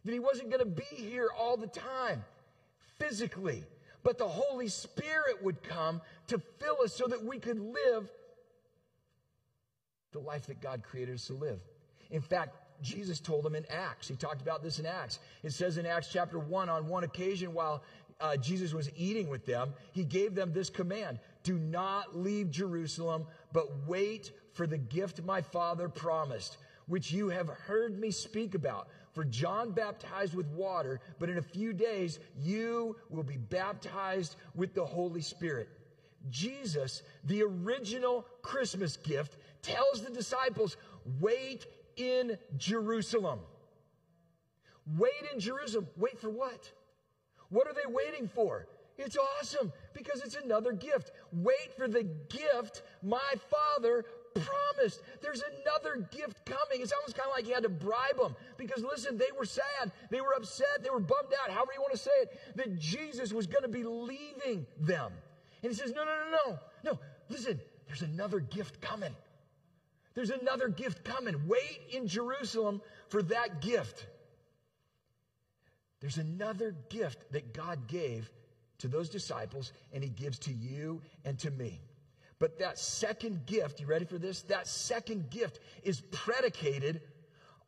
That 0.05 0.13
he 0.13 0.19
wasn't 0.19 0.51
going 0.51 0.61
to 0.61 0.67
be 0.67 0.97
here 0.97 1.29
all 1.39 1.57
the 1.57 1.69
time, 1.69 2.25
physically. 2.99 3.65
But 4.03 4.19
the 4.19 4.29
Holy 4.29 4.69
Spirit 4.69 5.43
would 5.43 5.63
come 5.63 6.01
to 6.29 6.41
fill 6.59 6.79
us 6.83 6.95
so 6.95 7.07
that 7.07 7.25
we 7.25 7.39
could 7.39 7.61
live 7.61 8.11
the 10.13 10.19
life 10.19 10.47
that 10.47 10.61
God 10.61 10.83
created 10.83 11.15
us 11.15 11.27
to 11.27 11.35
live. 11.35 11.61
In 12.11 12.23
fact, 12.23 12.57
Jesus 12.83 13.21
told 13.21 13.45
them 13.45 13.55
in 13.55 13.65
Acts. 13.71 14.09
He 14.09 14.15
talked 14.15 14.41
about 14.41 14.63
this 14.63 14.79
in 14.79 14.87
Acts. 14.87 15.19
It 15.43 15.53
says 15.53 15.79
in 15.79 15.87
Acts 15.87 16.09
chapter 16.13 16.39
1, 16.39 16.69
on 16.69 16.87
one 16.89 17.05
occasion 17.05 17.53
while 17.53 17.83
uh, 18.21 18.37
Jesus 18.37 18.73
was 18.73 18.91
eating 18.97 19.29
with 19.29 19.47
them, 19.47 19.73
he 19.93 20.05
gave 20.05 20.35
them 20.35 20.53
this 20.53 20.71
command 20.71 21.19
Do 21.43 21.59
not 21.59 22.17
leave 22.17 22.51
Jerusalem, 22.51 23.27
but 23.53 23.67
wait 23.87 24.33
for 24.53 24.67
the 24.67 24.79
gift 24.79 25.23
my 25.25 25.41
Father 25.41 25.89
promised, 25.89 26.59
which 26.87 27.13
you 27.13 27.29
have 27.29 27.49
heard 27.49 27.99
me 27.99 28.11
speak 28.11 28.55
about. 28.55 28.89
For 29.13 29.25
John 29.25 29.73
baptized 29.73 30.35
with 30.35 30.47
water, 30.49 31.01
but 31.19 31.29
in 31.29 31.39
a 31.39 31.43
few 31.43 31.73
days 31.73 32.19
you 32.37 32.97
will 33.09 33.23
be 33.23 33.37
baptized 33.37 34.37
with 34.55 34.75
the 34.75 34.85
Holy 34.85 35.23
Spirit. 35.23 35.69
Jesus, 36.31 37.03
the 37.25 37.43
original 37.43 38.27
Christmas 38.43 38.97
gift, 38.97 39.37
tells 39.63 40.03
the 40.03 40.11
disciples, 40.11 40.77
wait 41.21 41.67
in 41.99 42.39
Jerusalem. 42.57 43.41
Wait 44.97 45.13
in 45.33 45.41
Jerusalem. 45.41 45.87
Wait 45.97 46.19
for 46.19 46.31
what? 46.31 46.73
What 47.51 47.67
are 47.67 47.75
they 47.75 47.93
waiting 47.93 48.29
for? 48.29 48.67
It's 48.97 49.17
awesome 49.17 49.73
because 49.95 50.23
it's 50.23 50.35
another 50.35 50.73
gift. 50.73 51.13
Wait 51.33 51.73
for 51.77 51.87
the 51.87 52.03
gift 52.03 52.83
my 53.03 53.35
father 53.49 54.05
promised. 54.35 55.03
There's 55.23 55.43
another 55.43 56.09
gift 56.11 56.45
coming. 56.45 56.83
It's 56.83 56.93
almost 56.93 57.17
kind 57.17 57.29
of 57.29 57.37
like 57.37 57.45
he 57.45 57.53
had 57.53 57.63
to 57.63 57.69
bribe 57.69 58.17
them 58.21 58.35
because 58.57 58.83
listen, 58.83 59.17
they 59.17 59.31
were 59.37 59.45
sad, 59.45 59.93
they 60.11 60.21
were 60.21 60.35
upset, 60.37 60.83
they 60.83 60.91
were 60.91 61.01
bummed 61.01 61.33
out, 61.43 61.51
however 61.51 61.73
you 61.75 61.81
want 61.81 61.93
to 61.93 61.99
say 61.99 62.11
it, 62.23 62.41
that 62.57 62.79
Jesus 62.79 63.33
was 63.33 63.47
going 63.47 63.63
to 63.63 63.69
be 63.69 63.85
leaving 63.85 64.67
them. 64.81 65.13
And 65.63 65.73
he 65.73 65.79
says, 65.79 65.93
No, 65.93 66.05
no, 66.05 66.11
no, 66.11 66.31
no, 66.31 66.59
no. 66.85 66.99
Listen, 67.29 67.61
there's 67.87 68.03
another 68.03 68.41
gift 68.41 68.81
coming. 68.81 69.15
There's 70.15 70.31
another 70.31 70.69
gift 70.69 71.05
coming. 71.05 71.47
Wait 71.47 71.81
in 71.91 72.09
Jerusalem 72.09 72.81
for 73.09 73.23
that 73.23 73.61
gift. 73.61 74.07
There's 76.01 76.19
another 76.19 76.75
gift 76.89 77.33
that 77.33 77.53
God 77.53 77.87
gave 77.89 78.31
to 78.79 78.89
those 78.89 79.09
disciples, 79.09 79.73
and 79.93 80.03
He 80.03 80.11
gives 80.11 80.39
to 80.41 80.53
you 80.53 81.03
and 81.25 81.39
to 81.41 81.51
me. 81.51 81.81
But 82.39 82.61
that 82.61 82.79
second 82.79 83.47
gift, 83.47 83.81
you 83.81 83.87
ready 83.87 84.05
for 84.05 84.19
this? 84.19 84.43
That 84.43 84.69
second 84.69 85.31
gift 85.31 85.59
is 85.83 86.01
predicated 86.13 87.01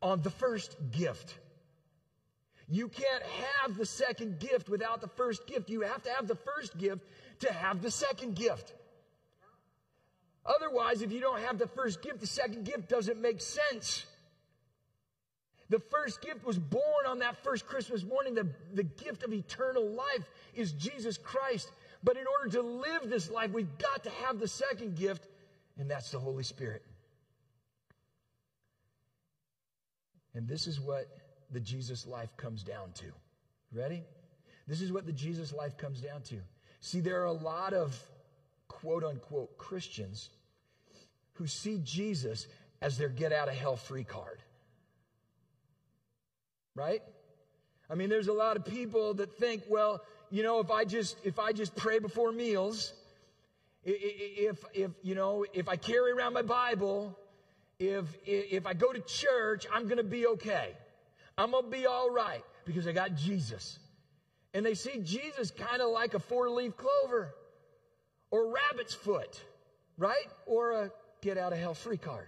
on 0.01 0.21
the 0.21 0.29
first 0.29 0.75
gift. 0.91 1.37
You 2.69 2.87
can't 2.87 3.23
have 3.23 3.75
the 3.75 3.85
second 3.85 4.39
gift 4.39 4.69
without 4.69 5.01
the 5.01 5.09
first 5.09 5.45
gift. 5.45 5.69
You 5.69 5.81
have 5.81 6.03
to 6.03 6.09
have 6.11 6.27
the 6.27 6.35
first 6.37 6.77
gift 6.77 7.05
to 7.39 7.51
have 7.51 7.81
the 7.81 7.91
second 7.91 8.35
gift. 8.35 8.73
Otherwise, 10.45 11.01
if 11.01 11.11
you 11.11 11.19
don't 11.19 11.39
have 11.41 11.57
the 11.57 11.67
first 11.67 12.01
gift, 12.01 12.19
the 12.19 12.27
second 12.27 12.65
gift 12.65 12.89
doesn't 12.89 13.21
make 13.21 13.41
sense. 13.41 14.05
The 15.69 15.79
first 15.79 16.21
gift 16.21 16.43
was 16.43 16.57
born 16.57 17.05
on 17.07 17.19
that 17.19 17.43
first 17.43 17.65
Christmas 17.65 18.03
morning. 18.03 18.35
The, 18.35 18.47
the 18.73 18.83
gift 18.83 19.23
of 19.23 19.31
eternal 19.31 19.87
life 19.87 20.29
is 20.53 20.73
Jesus 20.73 21.17
Christ. 21.17 21.71
But 22.03 22.17
in 22.17 22.25
order 22.27 22.57
to 22.57 22.61
live 22.61 23.09
this 23.09 23.29
life, 23.29 23.51
we've 23.51 23.77
got 23.77 24.03
to 24.03 24.09
have 24.25 24.39
the 24.39 24.47
second 24.47 24.95
gift, 24.95 25.27
and 25.77 25.89
that's 25.89 26.11
the 26.11 26.19
Holy 26.19 26.43
Spirit. 26.43 26.83
And 30.33 30.47
this 30.47 30.67
is 30.67 30.79
what 30.79 31.07
the 31.51 31.59
Jesus 31.59 32.07
life 32.07 32.35
comes 32.35 32.63
down 32.63 32.91
to. 32.95 33.05
Ready? 33.73 34.03
This 34.67 34.81
is 34.81 34.91
what 34.91 35.05
the 35.05 35.13
Jesus 35.13 35.53
life 35.53 35.77
comes 35.77 36.01
down 36.01 36.21
to. 36.23 36.35
See, 36.79 36.99
there 36.99 37.21
are 37.21 37.25
a 37.25 37.31
lot 37.31 37.73
of 37.73 37.97
quote 38.71 39.03
unquote 39.03 39.57
Christians 39.57 40.29
who 41.33 41.45
see 41.45 41.79
Jesus 41.83 42.47
as 42.81 42.97
their 42.97 43.09
get 43.09 43.33
out 43.33 43.49
of 43.49 43.55
hell 43.55 43.75
free 43.75 44.03
card. 44.03 44.41
Right? 46.73 47.01
I 47.89 47.95
mean, 47.95 48.09
there's 48.09 48.29
a 48.29 48.33
lot 48.33 48.55
of 48.55 48.65
people 48.65 49.15
that 49.15 49.37
think, 49.37 49.63
well, 49.69 50.01
you 50.29 50.43
know, 50.43 50.61
if 50.61 50.71
I 50.71 50.85
just 50.85 51.17
if 51.25 51.37
I 51.37 51.51
just 51.51 51.75
pray 51.75 51.99
before 51.99 52.31
meals, 52.31 52.93
if 53.83 54.63
if 54.73 54.91
you 55.03 55.15
know, 55.15 55.45
if 55.53 55.67
I 55.67 55.75
carry 55.75 56.13
around 56.13 56.33
my 56.33 56.41
Bible, 56.41 57.17
if 57.79 58.05
if 58.25 58.65
I 58.65 58.73
go 58.73 58.93
to 58.93 59.01
church, 59.01 59.67
I'm 59.73 59.83
going 59.83 59.97
to 59.97 60.03
be 60.03 60.25
okay. 60.27 60.69
I'm 61.37 61.51
going 61.51 61.65
to 61.65 61.69
be 61.69 61.85
all 61.85 62.09
right 62.09 62.43
because 62.65 62.87
I 62.87 62.93
got 62.93 63.15
Jesus. 63.15 63.79
And 64.53 64.65
they 64.65 64.73
see 64.73 64.99
Jesus 65.03 65.51
kind 65.51 65.81
of 65.81 65.89
like 65.89 66.13
a 66.13 66.19
four-leaf 66.19 66.73
clover 66.77 67.33
or 68.31 68.51
rabbit's 68.51 68.93
foot, 68.93 69.39
right? 69.97 70.27
Or 70.45 70.71
a 70.71 70.91
get 71.21 71.37
out 71.37 71.53
of 71.53 71.59
hell 71.59 71.73
free 71.73 71.97
card. 71.97 72.27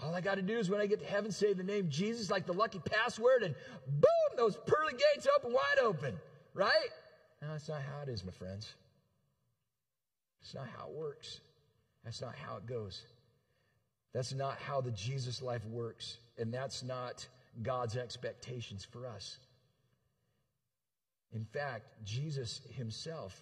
All 0.00 0.14
I 0.14 0.20
got 0.20 0.36
to 0.36 0.42
do 0.42 0.58
is 0.58 0.68
when 0.70 0.80
I 0.80 0.86
get 0.86 1.00
to 1.00 1.06
heaven, 1.06 1.30
say 1.30 1.52
the 1.52 1.62
name 1.62 1.88
Jesus 1.88 2.30
like 2.30 2.46
the 2.46 2.52
lucky 2.52 2.80
password, 2.80 3.42
and 3.42 3.54
boom, 3.86 4.36
those 4.36 4.56
pearly 4.66 4.92
gates 4.92 5.28
open 5.36 5.52
wide 5.52 5.78
open, 5.82 6.18
right? 6.54 6.90
No, 7.40 7.48
that's 7.48 7.68
not 7.68 7.82
how 7.82 8.02
it 8.02 8.08
is, 8.08 8.24
my 8.24 8.32
friends. 8.32 8.72
It's 10.40 10.54
not 10.54 10.66
how 10.76 10.88
it 10.88 10.94
works. 10.94 11.40
That's 12.04 12.20
not 12.20 12.34
how 12.34 12.56
it 12.56 12.66
goes. 12.66 13.02
That's 14.12 14.32
not 14.32 14.58
how 14.58 14.80
the 14.80 14.90
Jesus 14.90 15.40
life 15.40 15.64
works. 15.66 16.18
And 16.36 16.52
that's 16.52 16.82
not 16.82 17.26
God's 17.62 17.96
expectations 17.96 18.84
for 18.84 19.06
us. 19.06 19.38
In 21.32 21.44
fact, 21.44 21.84
Jesus 22.04 22.60
himself 22.76 23.40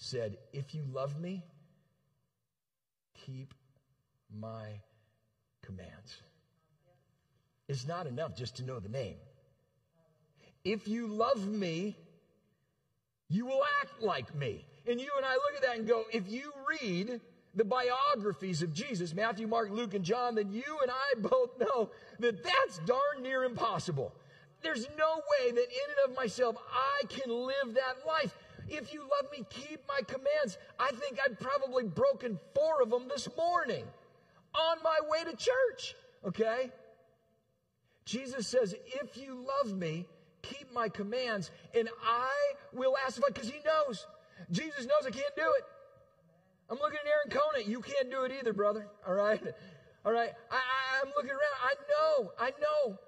said, 0.00 0.38
If 0.52 0.74
you 0.74 0.82
love 0.90 1.20
me, 1.20 1.44
keep 3.26 3.54
my 4.34 4.80
commands. 5.62 6.22
It's 7.68 7.86
not 7.86 8.06
enough 8.06 8.34
just 8.34 8.56
to 8.56 8.64
know 8.64 8.80
the 8.80 8.88
name. 8.88 9.16
If 10.64 10.88
you 10.88 11.06
love 11.06 11.46
me, 11.46 11.96
you 13.28 13.46
will 13.46 13.62
act 13.82 14.02
like 14.02 14.34
me. 14.34 14.64
And 14.88 15.00
you 15.00 15.10
and 15.16 15.24
I 15.24 15.34
look 15.34 15.56
at 15.56 15.62
that 15.62 15.76
and 15.76 15.86
go, 15.86 16.04
if 16.12 16.28
you 16.28 16.52
read 16.82 17.20
the 17.54 17.64
biographies 17.64 18.62
of 18.62 18.72
Jesus, 18.72 19.14
Matthew, 19.14 19.46
Mark, 19.46 19.70
Luke, 19.70 19.94
and 19.94 20.04
John, 20.04 20.34
then 20.34 20.50
you 20.50 20.78
and 20.82 20.90
I 20.90 21.20
both 21.20 21.58
know 21.58 21.90
that 22.18 22.42
that's 22.42 22.78
darn 22.86 23.22
near 23.22 23.44
impossible. 23.44 24.12
There's 24.62 24.86
no 24.98 25.16
way 25.16 25.50
that 25.52 25.60
in 25.60 25.60
and 25.60 26.10
of 26.10 26.16
myself 26.16 26.56
I 26.72 27.06
can 27.06 27.30
live 27.30 27.74
that 27.74 28.06
life. 28.06 28.36
If 28.70 28.94
you 28.94 29.00
love 29.00 29.30
me, 29.32 29.44
keep 29.50 29.80
my 29.88 30.00
commands. 30.06 30.56
I 30.78 30.90
think 30.92 31.18
I've 31.24 31.38
probably 31.38 31.84
broken 31.84 32.38
four 32.54 32.82
of 32.82 32.90
them 32.90 33.08
this 33.08 33.28
morning 33.36 33.84
on 34.54 34.78
my 34.82 34.96
way 35.08 35.24
to 35.24 35.36
church. 35.36 35.96
Okay? 36.24 36.70
Jesus 38.04 38.46
says, 38.46 38.74
if 38.86 39.16
you 39.16 39.44
love 39.46 39.76
me, 39.76 40.06
keep 40.42 40.72
my 40.72 40.88
commands, 40.88 41.50
and 41.74 41.88
I 42.04 42.30
will 42.72 42.96
ask 43.04 43.20
I, 43.22 43.28
because 43.32 43.48
he 43.48 43.58
knows. 43.64 44.06
Jesus 44.50 44.86
knows 44.86 45.06
I 45.06 45.10
can't 45.10 45.36
do 45.36 45.52
it. 45.58 45.64
I'm 46.70 46.78
looking 46.78 46.98
at 47.04 47.06
Aaron 47.06 47.30
Conant. 47.30 47.68
You 47.68 47.80
can't 47.80 48.10
do 48.10 48.22
it 48.22 48.32
either, 48.38 48.52
brother. 48.52 48.86
All 49.06 49.14
right? 49.14 49.42
All 50.04 50.12
right? 50.12 50.32
I, 50.50 50.56
I, 50.56 51.00
I'm 51.02 51.12
looking 51.16 51.30
around. 51.30 51.40
I 51.62 51.74
know. 51.90 52.32
I 52.38 52.50
know. 52.60 52.98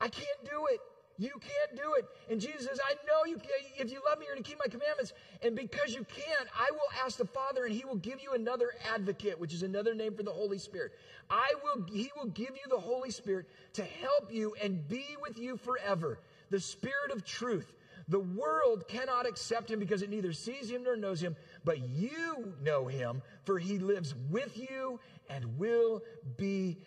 I 0.00 0.08
can't 0.08 0.44
do 0.44 0.66
it. 0.72 0.80
You 1.16 1.30
can't 1.30 1.76
do 1.76 1.94
it. 1.98 2.06
And 2.30 2.40
Jesus 2.40 2.66
says, 2.66 2.80
I 2.84 2.94
know 3.06 3.24
you 3.24 3.36
can. 3.36 3.50
If 3.78 3.92
you 3.92 4.00
love 4.08 4.18
me, 4.18 4.26
you're 4.26 4.34
going 4.34 4.42
to 4.42 4.48
keep 4.48 4.58
my 4.58 4.66
commandments. 4.66 5.12
And 5.42 5.54
because 5.54 5.94
you 5.94 6.04
can't, 6.04 6.48
I 6.58 6.70
will 6.72 7.04
ask 7.04 7.18
the 7.18 7.26
Father, 7.26 7.64
and 7.64 7.74
He 7.74 7.84
will 7.84 7.96
give 7.96 8.20
you 8.20 8.32
another 8.32 8.72
advocate, 8.92 9.38
which 9.38 9.54
is 9.54 9.62
another 9.62 9.94
name 9.94 10.14
for 10.14 10.24
the 10.24 10.32
Holy 10.32 10.58
Spirit. 10.58 10.92
I 11.30 11.54
will, 11.62 11.86
He 11.86 12.10
will 12.16 12.30
give 12.30 12.50
you 12.50 12.68
the 12.68 12.80
Holy 12.80 13.10
Spirit 13.10 13.46
to 13.74 13.84
help 13.84 14.32
you 14.32 14.54
and 14.62 14.86
be 14.88 15.04
with 15.22 15.38
you 15.38 15.56
forever. 15.56 16.18
The 16.50 16.60
Spirit 16.60 17.12
of 17.12 17.24
truth. 17.24 17.72
The 18.08 18.20
world 18.20 18.86
cannot 18.88 19.26
accept 19.26 19.70
Him 19.70 19.78
because 19.78 20.02
it 20.02 20.10
neither 20.10 20.32
sees 20.32 20.68
Him 20.68 20.82
nor 20.82 20.96
knows 20.96 21.22
Him, 21.22 21.36
but 21.64 21.88
you 21.88 22.54
know 22.62 22.86
Him, 22.86 23.22
for 23.44 23.58
He 23.58 23.78
lives 23.78 24.14
with 24.30 24.58
you 24.58 25.00
and 25.30 25.58
will 25.58 26.02
be 26.36 26.78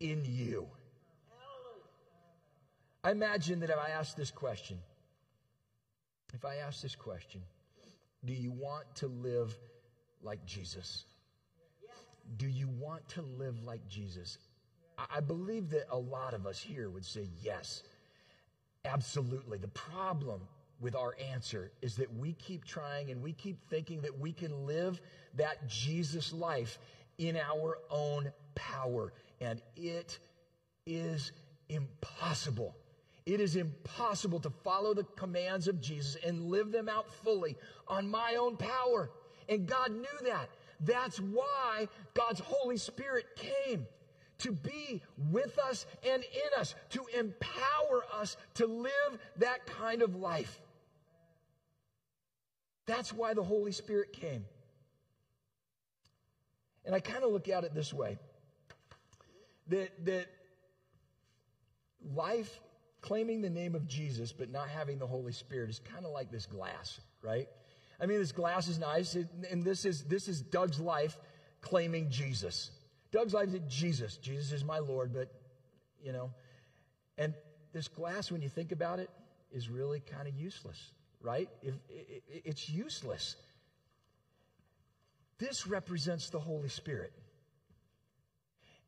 in 0.00 0.24
you. 0.24 0.68
I 3.04 3.10
imagine 3.10 3.60
that 3.60 3.68
if 3.68 3.76
I 3.76 3.90
ask 3.90 4.16
this 4.16 4.30
question, 4.30 4.78
if 6.32 6.46
I 6.46 6.56
ask 6.56 6.80
this 6.80 6.96
question, 6.96 7.42
do 8.24 8.32
you 8.32 8.50
want 8.50 8.86
to 8.96 9.08
live 9.08 9.54
like 10.22 10.44
Jesus? 10.46 11.04
Do 12.38 12.48
you 12.48 12.66
want 12.66 13.06
to 13.10 13.22
live 13.22 13.62
like 13.62 13.86
Jesus? 13.86 14.38
I 15.14 15.20
believe 15.20 15.68
that 15.70 15.84
a 15.90 15.98
lot 15.98 16.32
of 16.32 16.46
us 16.46 16.58
here 16.58 16.88
would 16.88 17.04
say 17.04 17.28
yes, 17.42 17.82
absolutely. 18.86 19.58
The 19.58 19.68
problem 19.68 20.40
with 20.80 20.96
our 20.96 21.14
answer 21.32 21.72
is 21.82 21.96
that 21.96 22.10
we 22.16 22.32
keep 22.32 22.64
trying 22.64 23.10
and 23.10 23.22
we 23.22 23.34
keep 23.34 23.58
thinking 23.68 24.00
that 24.02 24.18
we 24.18 24.32
can 24.32 24.66
live 24.66 24.98
that 25.34 25.68
Jesus 25.68 26.32
life 26.32 26.78
in 27.18 27.36
our 27.36 27.78
own 27.90 28.32
power. 28.54 29.12
And 29.42 29.60
it 29.76 30.18
is 30.86 31.32
impossible. 31.68 32.74
It 33.26 33.40
is 33.40 33.56
impossible 33.56 34.40
to 34.40 34.50
follow 34.50 34.92
the 34.92 35.04
commands 35.16 35.66
of 35.66 35.80
Jesus 35.80 36.16
and 36.24 36.50
live 36.50 36.72
them 36.72 36.88
out 36.88 37.10
fully 37.24 37.56
on 37.88 38.10
my 38.10 38.36
own 38.38 38.56
power. 38.56 39.10
And 39.48 39.66
God 39.66 39.92
knew 39.92 40.28
that. 40.28 40.50
That's 40.80 41.18
why 41.18 41.88
God's 42.12 42.40
Holy 42.40 42.76
Spirit 42.76 43.24
came 43.36 43.86
to 44.38 44.52
be 44.52 45.02
with 45.30 45.58
us 45.58 45.86
and 46.06 46.22
in 46.22 46.60
us, 46.60 46.74
to 46.90 47.04
empower 47.18 48.04
us 48.14 48.36
to 48.54 48.66
live 48.66 49.18
that 49.38 49.64
kind 49.66 50.02
of 50.02 50.16
life. 50.16 50.60
That's 52.86 53.12
why 53.12 53.32
the 53.32 53.42
Holy 53.42 53.72
Spirit 53.72 54.12
came. 54.12 54.44
And 56.84 56.94
I 56.94 57.00
kind 57.00 57.24
of 57.24 57.30
look 57.30 57.48
at 57.48 57.64
it 57.64 57.74
this 57.74 57.94
way 57.94 58.18
that, 59.68 60.04
that 60.04 60.26
life 62.14 62.60
claiming 63.04 63.42
the 63.42 63.50
name 63.50 63.74
of 63.74 63.86
Jesus 63.86 64.32
but 64.32 64.50
not 64.50 64.66
having 64.70 64.98
the 64.98 65.06
Holy 65.06 65.32
Spirit 65.32 65.68
is 65.68 65.78
kind 65.92 66.06
of 66.06 66.12
like 66.12 66.30
this 66.30 66.46
glass, 66.46 67.00
right? 67.20 67.46
I 68.00 68.06
mean, 68.06 68.18
this 68.18 68.32
glass 68.32 68.66
is 68.66 68.78
nice, 68.78 69.14
and 69.50 69.62
this 69.62 69.84
is 69.84 70.04
this 70.04 70.26
is 70.26 70.40
Doug's 70.40 70.80
life 70.80 71.14
claiming 71.60 72.08
Jesus. 72.08 72.70
Doug's 73.12 73.34
life 73.34 73.52
is 73.52 73.60
Jesus. 73.68 74.16
Jesus 74.16 74.52
is 74.52 74.64
my 74.64 74.78
Lord, 74.78 75.12
but 75.12 75.30
you 76.02 76.12
know, 76.12 76.30
and 77.18 77.34
this 77.74 77.88
glass, 77.88 78.32
when 78.32 78.40
you 78.40 78.48
think 78.48 78.72
about 78.72 79.00
it, 79.00 79.10
is 79.52 79.68
really 79.68 80.00
kind 80.00 80.26
of 80.26 80.34
useless, 80.34 80.90
right? 81.20 81.50
If, 81.62 81.74
it, 81.90 82.22
it's 82.46 82.70
useless. 82.70 83.36
This 85.38 85.66
represents 85.66 86.30
the 86.30 86.40
Holy 86.40 86.70
Spirit. 86.70 87.12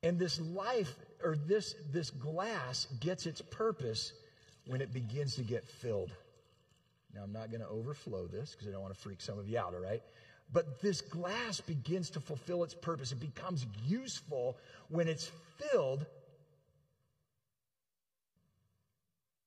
And 0.02 0.18
this 0.18 0.40
life 0.40 0.94
or 1.22 1.37
this, 1.37 1.74
this 1.92 2.11
glass 2.11 2.87
gets 3.00 3.26
its 3.26 3.40
purpose 3.40 4.12
when 4.66 4.80
it 4.80 4.92
begins 4.92 5.37
to 5.37 5.42
get 5.42 5.64
filled. 5.64 6.12
Now, 7.14 7.22
I'm 7.22 7.32
not 7.32 7.50
going 7.50 7.62
to 7.62 7.68
overflow 7.68 8.26
this 8.26 8.52
because 8.52 8.68
I 8.68 8.72
don't 8.72 8.82
want 8.82 8.94
to 8.94 9.00
freak 9.00 9.20
some 9.20 9.38
of 9.38 9.48
you 9.48 9.59
out, 9.59 9.74
all 9.74 9.80
right? 9.80 10.02
But 10.52 10.80
this 10.80 11.00
glass 11.00 11.61
begins 11.61 12.11
to 12.11 12.20
fulfill 12.20 12.62
its 12.62 12.74
purpose. 12.74 13.11
It 13.12 13.20
becomes 13.20 13.66
useful 13.87 14.56
when 14.88 15.09
it's 15.09 15.30
filled 15.59 16.04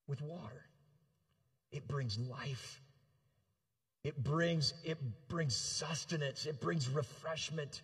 with 0.08 0.22
water. 0.22 0.66
It 1.72 1.88
brings 1.88 2.18
life. 2.18 2.82
It 4.04 4.22
brings, 4.22 4.74
it 4.84 4.98
brings 5.28 5.56
sustenance. 5.56 6.46
It 6.46 6.60
brings 6.60 6.90
refreshment. 6.90 7.82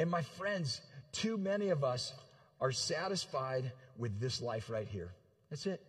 And 0.00 0.10
my 0.10 0.22
friends, 0.22 0.80
too 1.12 1.36
many 1.36 1.68
of 1.68 1.84
us 1.84 2.14
are 2.58 2.72
satisfied 2.72 3.70
with 3.98 4.18
this 4.18 4.40
life 4.40 4.70
right 4.70 4.88
here. 4.88 5.12
That's 5.50 5.66
it. 5.66 5.82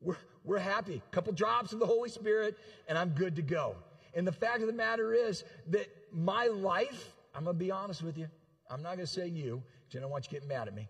We're, 0.00 0.16
we're 0.42 0.58
happy. 0.58 1.00
Couple 1.12 1.32
drops 1.32 1.72
of 1.72 1.78
the 1.78 1.86
Holy 1.86 2.08
Spirit, 2.08 2.58
and 2.88 2.98
I'm 2.98 3.10
good 3.10 3.36
to 3.36 3.42
go. 3.42 3.76
And 4.14 4.26
the 4.26 4.32
fact 4.32 4.62
of 4.62 4.66
the 4.66 4.72
matter 4.72 5.14
is 5.14 5.44
that 5.68 5.86
my 6.12 6.48
life, 6.48 7.12
I'm 7.36 7.44
going 7.44 7.56
to 7.56 7.64
be 7.64 7.70
honest 7.70 8.02
with 8.02 8.18
you. 8.18 8.26
I'm 8.68 8.82
not 8.82 8.96
going 8.96 9.06
to 9.06 9.12
say 9.12 9.28
you, 9.28 9.62
because 9.84 9.98
I 9.98 10.00
don't 10.00 10.10
want 10.10 10.24
you 10.24 10.40
to 10.40 10.40
get 10.40 10.48
mad 10.48 10.66
at 10.66 10.74
me. 10.74 10.88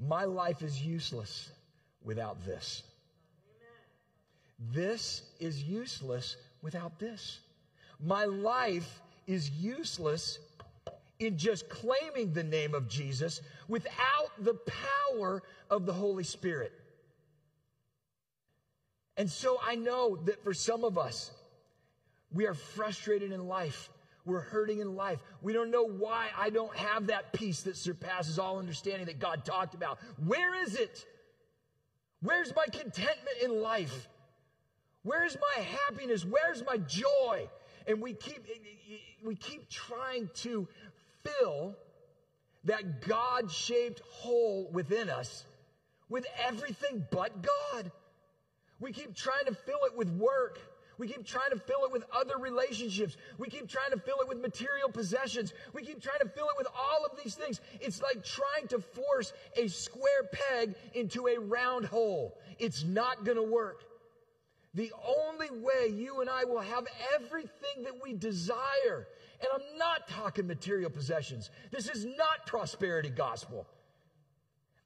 My 0.00 0.22
life 0.22 0.62
is 0.62 0.80
useless 0.80 1.50
without 2.04 2.44
this. 2.46 2.84
This 4.72 5.24
is 5.40 5.60
useless 5.64 6.36
without 6.62 7.00
this. 7.00 7.40
My 7.98 8.26
life 8.26 9.00
is 9.26 9.50
useless 9.50 10.38
in 11.22 11.38
just 11.38 11.68
claiming 11.68 12.32
the 12.32 12.42
name 12.42 12.74
of 12.74 12.88
Jesus 12.88 13.40
without 13.68 14.30
the 14.38 14.54
power 14.54 15.42
of 15.70 15.86
the 15.86 15.92
Holy 15.92 16.24
Spirit. 16.24 16.72
And 19.16 19.30
so 19.30 19.58
I 19.64 19.74
know 19.74 20.16
that 20.24 20.42
for 20.42 20.54
some 20.54 20.84
of 20.84 20.98
us, 20.98 21.30
we 22.32 22.46
are 22.46 22.54
frustrated 22.54 23.32
in 23.32 23.46
life. 23.46 23.90
We're 24.24 24.40
hurting 24.40 24.78
in 24.78 24.94
life. 24.94 25.18
We 25.42 25.52
don't 25.52 25.70
know 25.70 25.84
why 25.84 26.28
I 26.36 26.50
don't 26.50 26.74
have 26.76 27.08
that 27.08 27.32
peace 27.32 27.62
that 27.62 27.76
surpasses 27.76 28.38
all 28.38 28.58
understanding 28.58 29.06
that 29.06 29.18
God 29.18 29.44
talked 29.44 29.74
about. 29.74 29.98
Where 30.24 30.54
is 30.62 30.76
it? 30.76 31.04
Where's 32.20 32.54
my 32.54 32.66
contentment 32.66 33.36
in 33.42 33.60
life? 33.60 34.08
Where's 35.02 35.36
my 35.36 35.62
happiness? 35.62 36.24
Where's 36.24 36.64
my 36.64 36.76
joy? 36.78 37.48
And 37.88 38.00
we 38.00 38.14
keep, 38.14 38.46
we 39.24 39.34
keep 39.34 39.68
trying 39.68 40.30
to 40.34 40.68
fill 41.24 41.76
that 42.64 43.06
God 43.06 43.50
shaped 43.50 44.00
hole 44.10 44.68
within 44.72 45.10
us 45.10 45.44
with 46.08 46.26
everything 46.46 47.06
but 47.10 47.42
God. 47.42 47.90
We 48.80 48.92
keep 48.92 49.14
trying 49.14 49.46
to 49.46 49.54
fill 49.54 49.78
it 49.86 49.96
with 49.96 50.10
work. 50.10 50.58
We 50.98 51.08
keep 51.08 51.26
trying 51.26 51.50
to 51.50 51.58
fill 51.58 51.84
it 51.84 51.92
with 51.92 52.04
other 52.14 52.36
relationships. 52.38 53.16
We 53.38 53.48
keep 53.48 53.68
trying 53.68 53.90
to 53.92 53.98
fill 53.98 54.16
it 54.20 54.28
with 54.28 54.38
material 54.38 54.88
possessions. 54.92 55.52
We 55.72 55.82
keep 55.82 56.02
trying 56.02 56.20
to 56.20 56.28
fill 56.28 56.44
it 56.44 56.58
with 56.58 56.68
all 56.76 57.04
of 57.04 57.18
these 57.22 57.34
things. 57.34 57.60
It's 57.80 58.02
like 58.02 58.24
trying 58.24 58.68
to 58.68 58.78
force 58.78 59.32
a 59.56 59.68
square 59.68 60.30
peg 60.32 60.74
into 60.94 61.26
a 61.28 61.40
round 61.40 61.86
hole. 61.86 62.38
It's 62.58 62.84
not 62.84 63.24
going 63.24 63.36
to 63.36 63.42
work. 63.42 63.84
The 64.74 64.92
only 65.04 65.50
way 65.50 65.88
you 65.88 66.20
and 66.20 66.30
I 66.30 66.44
will 66.44 66.60
have 66.60 66.86
everything 67.14 67.84
that 67.84 68.02
we 68.02 68.12
desire, 68.12 69.06
and 69.42 69.50
I'm 69.52 69.78
not 69.78 70.08
talking 70.08 70.46
material 70.46 70.88
possessions. 70.88 71.50
This 71.70 71.88
is 71.88 72.04
not 72.04 72.46
prosperity 72.46 73.10
gospel. 73.10 73.66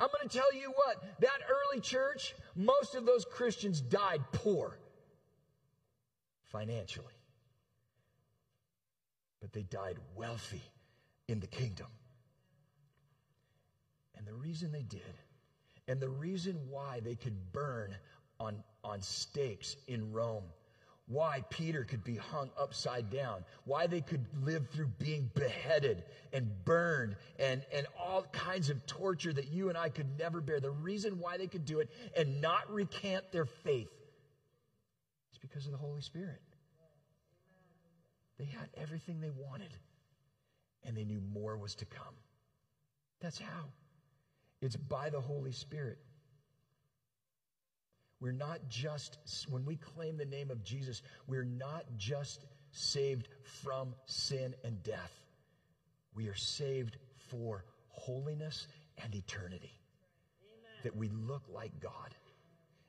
I'm 0.00 0.08
going 0.08 0.28
to 0.28 0.36
tell 0.36 0.52
you 0.54 0.72
what, 0.74 1.20
that 1.20 1.38
early 1.48 1.80
church, 1.80 2.34
most 2.54 2.94
of 2.94 3.06
those 3.06 3.24
Christians 3.24 3.80
died 3.80 4.20
poor 4.32 4.78
financially, 6.44 7.14
but 9.40 9.52
they 9.52 9.62
died 9.62 9.96
wealthy 10.14 10.62
in 11.28 11.40
the 11.40 11.46
kingdom. 11.46 11.86
And 14.16 14.26
the 14.26 14.34
reason 14.34 14.72
they 14.72 14.82
did, 14.82 15.02
and 15.88 16.00
the 16.00 16.08
reason 16.08 16.58
why 16.68 17.00
they 17.00 17.14
could 17.14 17.52
burn 17.52 17.94
on, 18.40 18.62
on 18.84 19.00
stakes 19.00 19.76
in 19.86 20.12
Rome. 20.12 20.44
Why 21.08 21.44
Peter 21.50 21.84
could 21.84 22.02
be 22.02 22.16
hung 22.16 22.50
upside 22.58 23.10
down. 23.10 23.44
Why 23.64 23.86
they 23.86 24.00
could 24.00 24.26
live 24.42 24.68
through 24.70 24.88
being 24.98 25.30
beheaded 25.34 26.02
and 26.32 26.50
burned 26.64 27.16
and, 27.38 27.64
and 27.72 27.86
all 27.98 28.24
kinds 28.32 28.70
of 28.70 28.84
torture 28.86 29.32
that 29.32 29.48
you 29.52 29.68
and 29.68 29.78
I 29.78 29.88
could 29.88 30.18
never 30.18 30.40
bear. 30.40 30.58
The 30.58 30.70
reason 30.70 31.20
why 31.20 31.36
they 31.36 31.46
could 31.46 31.64
do 31.64 31.78
it 31.78 31.90
and 32.16 32.40
not 32.40 32.72
recant 32.72 33.30
their 33.30 33.44
faith 33.44 33.92
is 35.32 35.38
because 35.38 35.66
of 35.66 35.72
the 35.72 35.78
Holy 35.78 36.02
Spirit. 36.02 36.40
They 38.38 38.46
had 38.46 38.68
everything 38.76 39.20
they 39.20 39.30
wanted 39.30 39.72
and 40.84 40.96
they 40.96 41.04
knew 41.04 41.20
more 41.20 41.56
was 41.56 41.76
to 41.76 41.84
come. 41.84 42.14
That's 43.20 43.38
how. 43.38 43.66
It's 44.60 44.76
by 44.76 45.10
the 45.10 45.20
Holy 45.20 45.52
Spirit. 45.52 45.98
We're 48.20 48.32
not 48.32 48.60
just, 48.68 49.18
when 49.50 49.64
we 49.64 49.76
claim 49.76 50.16
the 50.16 50.24
name 50.24 50.50
of 50.50 50.64
Jesus, 50.64 51.02
we're 51.26 51.44
not 51.44 51.84
just 51.98 52.46
saved 52.70 53.28
from 53.62 53.94
sin 54.06 54.54
and 54.64 54.82
death. 54.82 55.12
We 56.14 56.28
are 56.28 56.34
saved 56.34 56.96
for 57.28 57.64
holiness 57.88 58.66
and 59.02 59.14
eternity. 59.14 59.78
Amen. 60.42 60.82
That 60.84 60.96
we 60.96 61.08
look 61.08 61.42
like 61.52 61.78
God. 61.80 62.14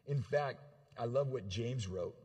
In 0.07 0.21
fact, 0.21 0.59
I 0.97 1.05
love 1.05 1.27
what 1.27 1.49
James 1.49 1.87
wrote. 1.87 2.15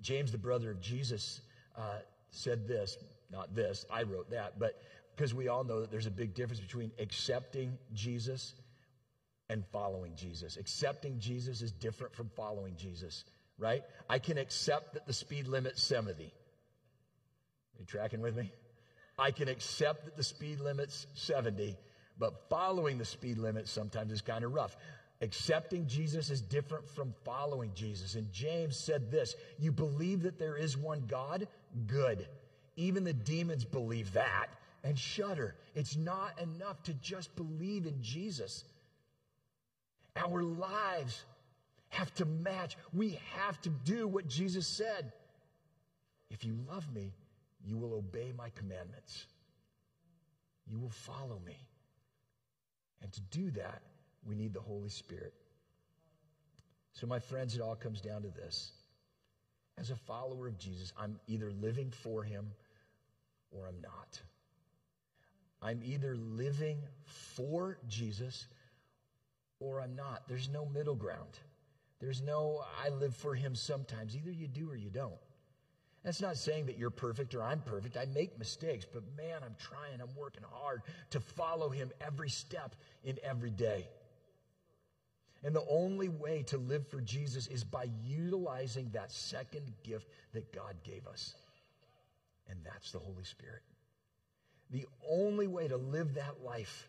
James, 0.00 0.32
the 0.32 0.38
brother 0.38 0.70
of 0.70 0.80
Jesus, 0.80 1.40
uh, 1.76 1.98
said 2.30 2.66
this, 2.66 2.98
not 3.30 3.54
this, 3.54 3.84
I 3.90 4.02
wrote 4.02 4.30
that, 4.30 4.58
but 4.58 4.82
because 5.14 5.34
we 5.34 5.48
all 5.48 5.64
know 5.64 5.80
that 5.80 5.90
there's 5.90 6.06
a 6.06 6.10
big 6.10 6.34
difference 6.34 6.60
between 6.60 6.90
accepting 6.98 7.76
Jesus 7.94 8.54
and 9.50 9.64
following 9.72 10.14
Jesus. 10.14 10.56
Accepting 10.56 11.18
Jesus 11.18 11.62
is 11.62 11.72
different 11.72 12.14
from 12.14 12.30
following 12.36 12.76
Jesus, 12.76 13.24
right? 13.58 13.82
I 14.08 14.18
can 14.18 14.38
accept 14.38 14.94
that 14.94 15.06
the 15.06 15.12
speed 15.12 15.48
limit's 15.48 15.82
70. 15.82 16.24
Are 16.24 16.28
you 17.78 17.84
tracking 17.86 18.20
with 18.20 18.36
me? 18.36 18.52
I 19.18 19.30
can 19.30 19.48
accept 19.48 20.04
that 20.04 20.16
the 20.16 20.22
speed 20.22 20.60
limit's 20.60 21.06
70, 21.14 21.76
but 22.18 22.48
following 22.48 22.98
the 22.98 23.04
speed 23.04 23.38
limit 23.38 23.68
sometimes 23.68 24.12
is 24.12 24.22
kind 24.22 24.44
of 24.44 24.52
rough. 24.52 24.76
Accepting 25.20 25.88
Jesus 25.88 26.30
is 26.30 26.40
different 26.40 26.88
from 26.88 27.12
following 27.24 27.72
Jesus. 27.74 28.14
And 28.14 28.32
James 28.32 28.76
said 28.76 29.10
this 29.10 29.34
You 29.58 29.72
believe 29.72 30.22
that 30.22 30.38
there 30.38 30.56
is 30.56 30.76
one 30.76 31.04
God? 31.08 31.48
Good. 31.86 32.28
Even 32.76 33.02
the 33.02 33.12
demons 33.12 33.64
believe 33.64 34.12
that 34.12 34.50
and 34.84 34.96
shudder. 34.96 35.56
It's 35.74 35.96
not 35.96 36.40
enough 36.40 36.80
to 36.84 36.94
just 36.94 37.34
believe 37.34 37.86
in 37.86 38.00
Jesus. 38.00 38.64
Our 40.18 40.42
lives 40.42 41.24
have 41.90 42.12
to 42.14 42.24
match. 42.24 42.76
We 42.92 43.18
have 43.36 43.60
to 43.62 43.70
do 43.70 44.06
what 44.06 44.28
Jesus 44.28 44.66
said. 44.66 45.12
If 46.30 46.44
you 46.44 46.56
love 46.68 46.92
me, 46.92 47.12
you 47.64 47.76
will 47.76 47.94
obey 47.94 48.32
my 48.36 48.50
commandments. 48.50 49.26
You 50.66 50.78
will 50.78 50.90
follow 50.90 51.40
me. 51.46 51.56
And 53.02 53.12
to 53.12 53.20
do 53.30 53.50
that, 53.52 53.82
we 54.26 54.34
need 54.34 54.52
the 54.52 54.60
Holy 54.60 54.88
Spirit. 54.88 55.32
So, 56.92 57.06
my 57.06 57.20
friends, 57.20 57.54
it 57.54 57.60
all 57.60 57.76
comes 57.76 58.00
down 58.00 58.22
to 58.22 58.28
this. 58.28 58.72
As 59.78 59.90
a 59.90 59.96
follower 59.96 60.48
of 60.48 60.58
Jesus, 60.58 60.92
I'm 60.98 61.20
either 61.28 61.52
living 61.52 61.90
for 61.90 62.24
him 62.24 62.50
or 63.52 63.68
I'm 63.68 63.80
not. 63.80 64.20
I'm 65.62 65.80
either 65.84 66.16
living 66.16 66.78
for 67.04 67.78
Jesus 67.88 68.46
or 69.60 69.80
I'm 69.80 69.96
not. 69.96 70.28
There's 70.28 70.48
no 70.48 70.66
middle 70.66 70.94
ground. 70.94 71.38
There's 72.00 72.22
no, 72.22 72.62
I 72.84 72.90
live 72.90 73.16
for 73.16 73.34
him 73.34 73.54
sometimes. 73.54 74.16
Either 74.16 74.30
you 74.30 74.46
do 74.46 74.70
or 74.70 74.76
you 74.76 74.90
don't. 74.90 75.18
That's 76.04 76.20
not 76.20 76.36
saying 76.36 76.66
that 76.66 76.78
you're 76.78 76.90
perfect 76.90 77.34
or 77.34 77.42
I'm 77.42 77.60
perfect. 77.60 77.96
I 77.96 78.06
make 78.06 78.38
mistakes, 78.38 78.86
but 78.90 79.02
man, 79.16 79.40
I'm 79.44 79.56
trying, 79.58 80.00
I'm 80.00 80.14
working 80.16 80.44
hard 80.48 80.82
to 81.10 81.20
follow 81.20 81.70
him 81.70 81.90
every 82.00 82.30
step 82.30 82.76
in 83.02 83.18
every 83.22 83.50
day. 83.50 83.88
And 85.44 85.54
the 85.54 85.66
only 85.68 86.08
way 86.08 86.44
to 86.48 86.58
live 86.58 86.88
for 86.88 87.00
Jesus 87.00 87.46
is 87.48 87.64
by 87.64 87.88
utilizing 88.04 88.90
that 88.90 89.12
second 89.12 89.72
gift 89.84 90.08
that 90.32 90.52
God 90.52 90.74
gave 90.84 91.06
us. 91.06 91.34
And 92.48 92.58
that's 92.64 92.92
the 92.92 92.98
Holy 92.98 93.24
Spirit. 93.24 93.62
The 94.70 94.86
only 95.08 95.46
way 95.46 95.68
to 95.68 95.76
live 95.76 96.14
that 96.14 96.42
life 96.44 96.88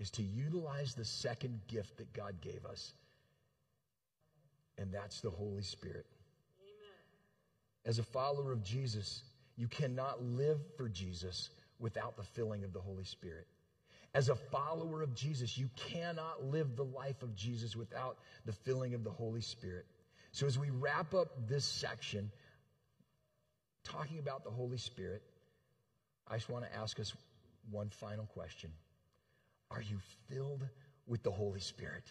is 0.00 0.10
to 0.12 0.22
utilize 0.22 0.94
the 0.94 1.04
second 1.04 1.60
gift 1.68 1.98
that 1.98 2.12
God 2.14 2.40
gave 2.40 2.64
us. 2.64 2.92
And 4.78 4.90
that's 4.92 5.20
the 5.20 5.28
Holy 5.28 5.62
Spirit. 5.62 6.06
Amen. 6.62 6.96
As 7.84 7.98
a 7.98 8.02
follower 8.02 8.50
of 8.50 8.64
Jesus, 8.64 9.22
you 9.56 9.68
cannot 9.68 10.24
live 10.24 10.58
for 10.78 10.88
Jesus 10.88 11.50
without 11.78 12.16
the 12.16 12.22
filling 12.22 12.64
of 12.64 12.72
the 12.72 12.80
Holy 12.80 13.04
Spirit. 13.04 13.46
As 14.14 14.30
a 14.30 14.34
follower 14.34 15.02
of 15.02 15.14
Jesus, 15.14 15.56
you 15.58 15.68
cannot 15.76 16.44
live 16.44 16.76
the 16.76 16.84
life 16.84 17.22
of 17.22 17.36
Jesus 17.36 17.76
without 17.76 18.16
the 18.46 18.52
filling 18.52 18.94
of 18.94 19.04
the 19.04 19.10
Holy 19.10 19.42
Spirit. 19.42 19.84
So, 20.32 20.46
as 20.46 20.58
we 20.58 20.70
wrap 20.70 21.14
up 21.14 21.28
this 21.46 21.64
section, 21.64 22.30
talking 23.84 24.18
about 24.18 24.44
the 24.44 24.50
Holy 24.50 24.78
Spirit, 24.78 25.22
I 26.26 26.36
just 26.36 26.48
want 26.48 26.64
to 26.64 26.74
ask 26.74 26.98
us 26.98 27.12
one 27.70 27.90
final 27.90 28.24
question 28.24 28.70
Are 29.70 29.82
you 29.82 29.98
filled 30.28 30.66
with 31.06 31.22
the 31.22 31.30
Holy 31.30 31.60
Spirit? 31.60 32.04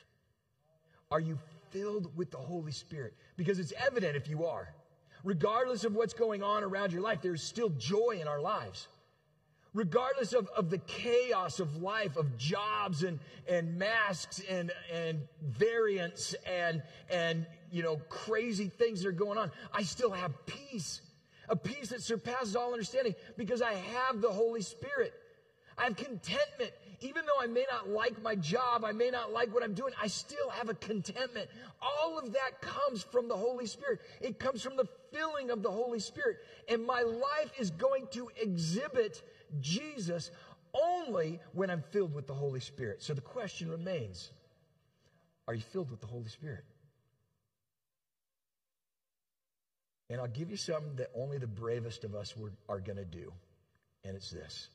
Are 1.11 1.19
you 1.19 1.37
filled 1.71 2.15
with 2.15 2.31
the 2.31 2.37
Holy 2.37 2.71
Spirit? 2.71 3.13
Because 3.35 3.59
it's 3.59 3.73
evident 3.85 4.15
if 4.15 4.27
you 4.27 4.45
are. 4.45 4.73
Regardless 5.23 5.83
of 5.83 5.95
what's 5.95 6.13
going 6.13 6.43
on 6.43 6.63
around 6.63 6.93
your 6.93 7.01
life, 7.01 7.21
there's 7.21 7.43
still 7.43 7.69
joy 7.69 8.19
in 8.21 8.27
our 8.27 8.39
lives 8.39 8.87
regardless 9.73 10.33
of, 10.33 10.47
of 10.49 10.69
the 10.69 10.77
chaos 10.79 11.59
of 11.59 11.81
life, 11.81 12.17
of 12.17 12.37
jobs 12.37 13.03
and, 13.03 13.19
and 13.47 13.77
masks 13.77 14.41
and, 14.49 14.71
and 14.91 15.19
variants 15.41 16.35
and, 16.45 16.81
and, 17.09 17.45
you 17.71 17.83
know, 17.83 17.97
crazy 18.09 18.67
things 18.67 19.01
that 19.01 19.09
are 19.09 19.13
going 19.13 19.37
on, 19.37 19.51
I 19.73 19.83
still 19.83 20.11
have 20.11 20.33
peace. 20.45 21.01
A 21.49 21.55
peace 21.55 21.89
that 21.89 22.01
surpasses 22.01 22.55
all 22.55 22.73
understanding 22.73 23.15
because 23.37 23.61
I 23.61 23.73
have 23.73 24.21
the 24.21 24.29
Holy 24.29 24.61
Spirit. 24.61 25.13
I 25.77 25.85
have 25.85 25.95
contentment. 25.95 26.71
Even 27.01 27.25
though 27.25 27.41
I 27.41 27.47
may 27.47 27.65
not 27.71 27.89
like 27.89 28.21
my 28.21 28.35
job, 28.35 28.83
I 28.83 28.91
may 28.91 29.09
not 29.09 29.31
like 29.31 29.53
what 29.53 29.63
I'm 29.63 29.73
doing, 29.73 29.93
I 30.01 30.07
still 30.07 30.49
have 30.49 30.69
a 30.69 30.73
contentment. 30.73 31.49
All 31.81 32.19
of 32.19 32.33
that 32.33 32.61
comes 32.61 33.03
from 33.03 33.27
the 33.27 33.37
Holy 33.37 33.67
Spirit. 33.67 34.01
It 34.21 34.39
comes 34.39 34.61
from 34.61 34.75
the 34.75 34.87
filling 35.11 35.49
of 35.49 35.63
the 35.63 35.71
Holy 35.71 35.99
Spirit. 35.99 36.37
And 36.67 36.85
my 36.85 37.01
life 37.01 37.51
is 37.57 37.71
going 37.71 38.07
to 38.11 38.29
exhibit 38.41 39.21
Jesus 39.61 40.31
only 40.73 41.39
when 41.53 41.69
I'm 41.69 41.83
filled 41.91 42.13
with 42.13 42.27
the 42.27 42.33
Holy 42.33 42.59
Spirit. 42.59 43.01
So 43.01 43.13
the 43.13 43.21
question 43.21 43.69
remains 43.69 44.31
are 45.47 45.55
you 45.55 45.61
filled 45.61 45.89
with 45.89 46.01
the 46.01 46.07
Holy 46.07 46.29
Spirit? 46.29 46.63
And 50.09 50.19
I'll 50.19 50.27
give 50.27 50.51
you 50.51 50.57
something 50.57 50.95
that 50.97 51.09
only 51.15 51.37
the 51.37 51.47
bravest 51.47 52.03
of 52.03 52.13
us 52.13 52.33
are 52.67 52.79
going 52.79 52.97
to 52.97 53.05
do, 53.05 53.31
and 54.03 54.15
it's 54.15 54.31
this 54.31 54.69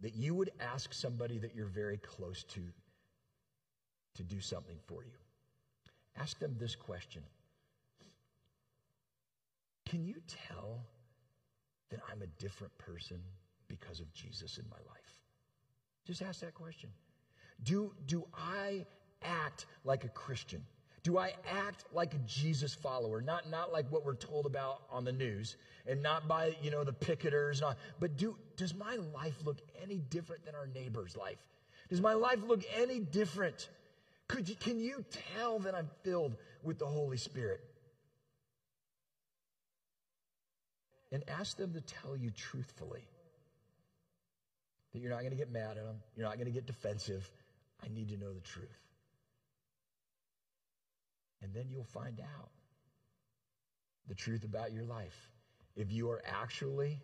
that 0.00 0.14
you 0.14 0.34
would 0.34 0.50
ask 0.60 0.92
somebody 0.92 1.38
that 1.38 1.54
you're 1.54 1.66
very 1.66 1.98
close 1.98 2.44
to 2.44 2.60
to 4.14 4.22
do 4.22 4.40
something 4.40 4.78
for 4.86 5.04
you. 5.04 5.18
Ask 6.18 6.38
them 6.38 6.56
this 6.58 6.74
question 6.74 7.22
Can 9.84 10.04
you 10.04 10.16
tell 10.48 10.84
that 11.90 12.00
I'm 12.10 12.22
a 12.22 12.26
different 12.38 12.76
person 12.78 13.20
because 13.68 14.00
of 14.00 14.12
Jesus 14.12 14.58
in 14.58 14.64
my 14.70 14.76
life? 14.76 15.20
Just 16.04 16.22
ask 16.22 16.40
that 16.40 16.54
question. 16.54 16.90
Do, 17.62 17.92
do 18.06 18.26
I 18.34 18.84
act 19.22 19.66
like 19.84 20.04
a 20.04 20.08
Christian? 20.08 20.62
Do 21.06 21.18
I 21.18 21.34
act 21.48 21.84
like 21.92 22.14
a 22.14 22.18
Jesus 22.26 22.74
follower? 22.74 23.20
Not, 23.20 23.48
not 23.48 23.72
like 23.72 23.86
what 23.92 24.04
we're 24.04 24.16
told 24.16 24.44
about 24.44 24.82
on 24.90 25.04
the 25.04 25.12
news 25.12 25.56
and 25.86 26.02
not 26.02 26.26
by, 26.26 26.56
you 26.60 26.72
know, 26.72 26.82
the 26.82 26.92
picketers, 26.92 27.60
not, 27.60 27.78
but 28.00 28.16
do, 28.16 28.36
does 28.56 28.74
my 28.74 28.96
life 29.14 29.36
look 29.44 29.58
any 29.80 29.98
different 29.98 30.44
than 30.44 30.56
our 30.56 30.66
neighbor's 30.66 31.16
life? 31.16 31.38
Does 31.90 32.00
my 32.00 32.14
life 32.14 32.40
look 32.44 32.64
any 32.76 32.98
different? 32.98 33.68
Could 34.26 34.48
you, 34.48 34.56
can 34.56 34.80
you 34.80 35.04
tell 35.36 35.60
that 35.60 35.76
I'm 35.76 35.90
filled 36.02 36.34
with 36.64 36.80
the 36.80 36.86
Holy 36.86 37.18
Spirit? 37.18 37.60
and 41.12 41.22
ask 41.28 41.56
them 41.56 41.72
to 41.72 41.80
tell 41.80 42.16
you 42.16 42.32
truthfully 42.32 43.08
that 44.92 44.98
you're 44.98 45.12
not 45.12 45.20
going 45.20 45.30
to 45.30 45.36
get 45.36 45.52
mad 45.52 45.78
at 45.78 45.84
them, 45.84 46.02
you're 46.16 46.26
not 46.26 46.34
going 46.34 46.46
to 46.46 46.52
get 46.52 46.66
defensive. 46.66 47.30
I 47.80 47.86
need 47.94 48.08
to 48.08 48.16
know 48.16 48.32
the 48.34 48.40
truth. 48.40 48.85
And 51.42 51.52
then 51.54 51.66
you'll 51.68 51.84
find 51.84 52.20
out 52.20 52.50
the 54.08 54.14
truth 54.14 54.44
about 54.44 54.72
your 54.72 54.84
life. 54.84 55.30
If 55.76 55.92
you 55.92 56.10
are 56.10 56.22
actually 56.24 57.00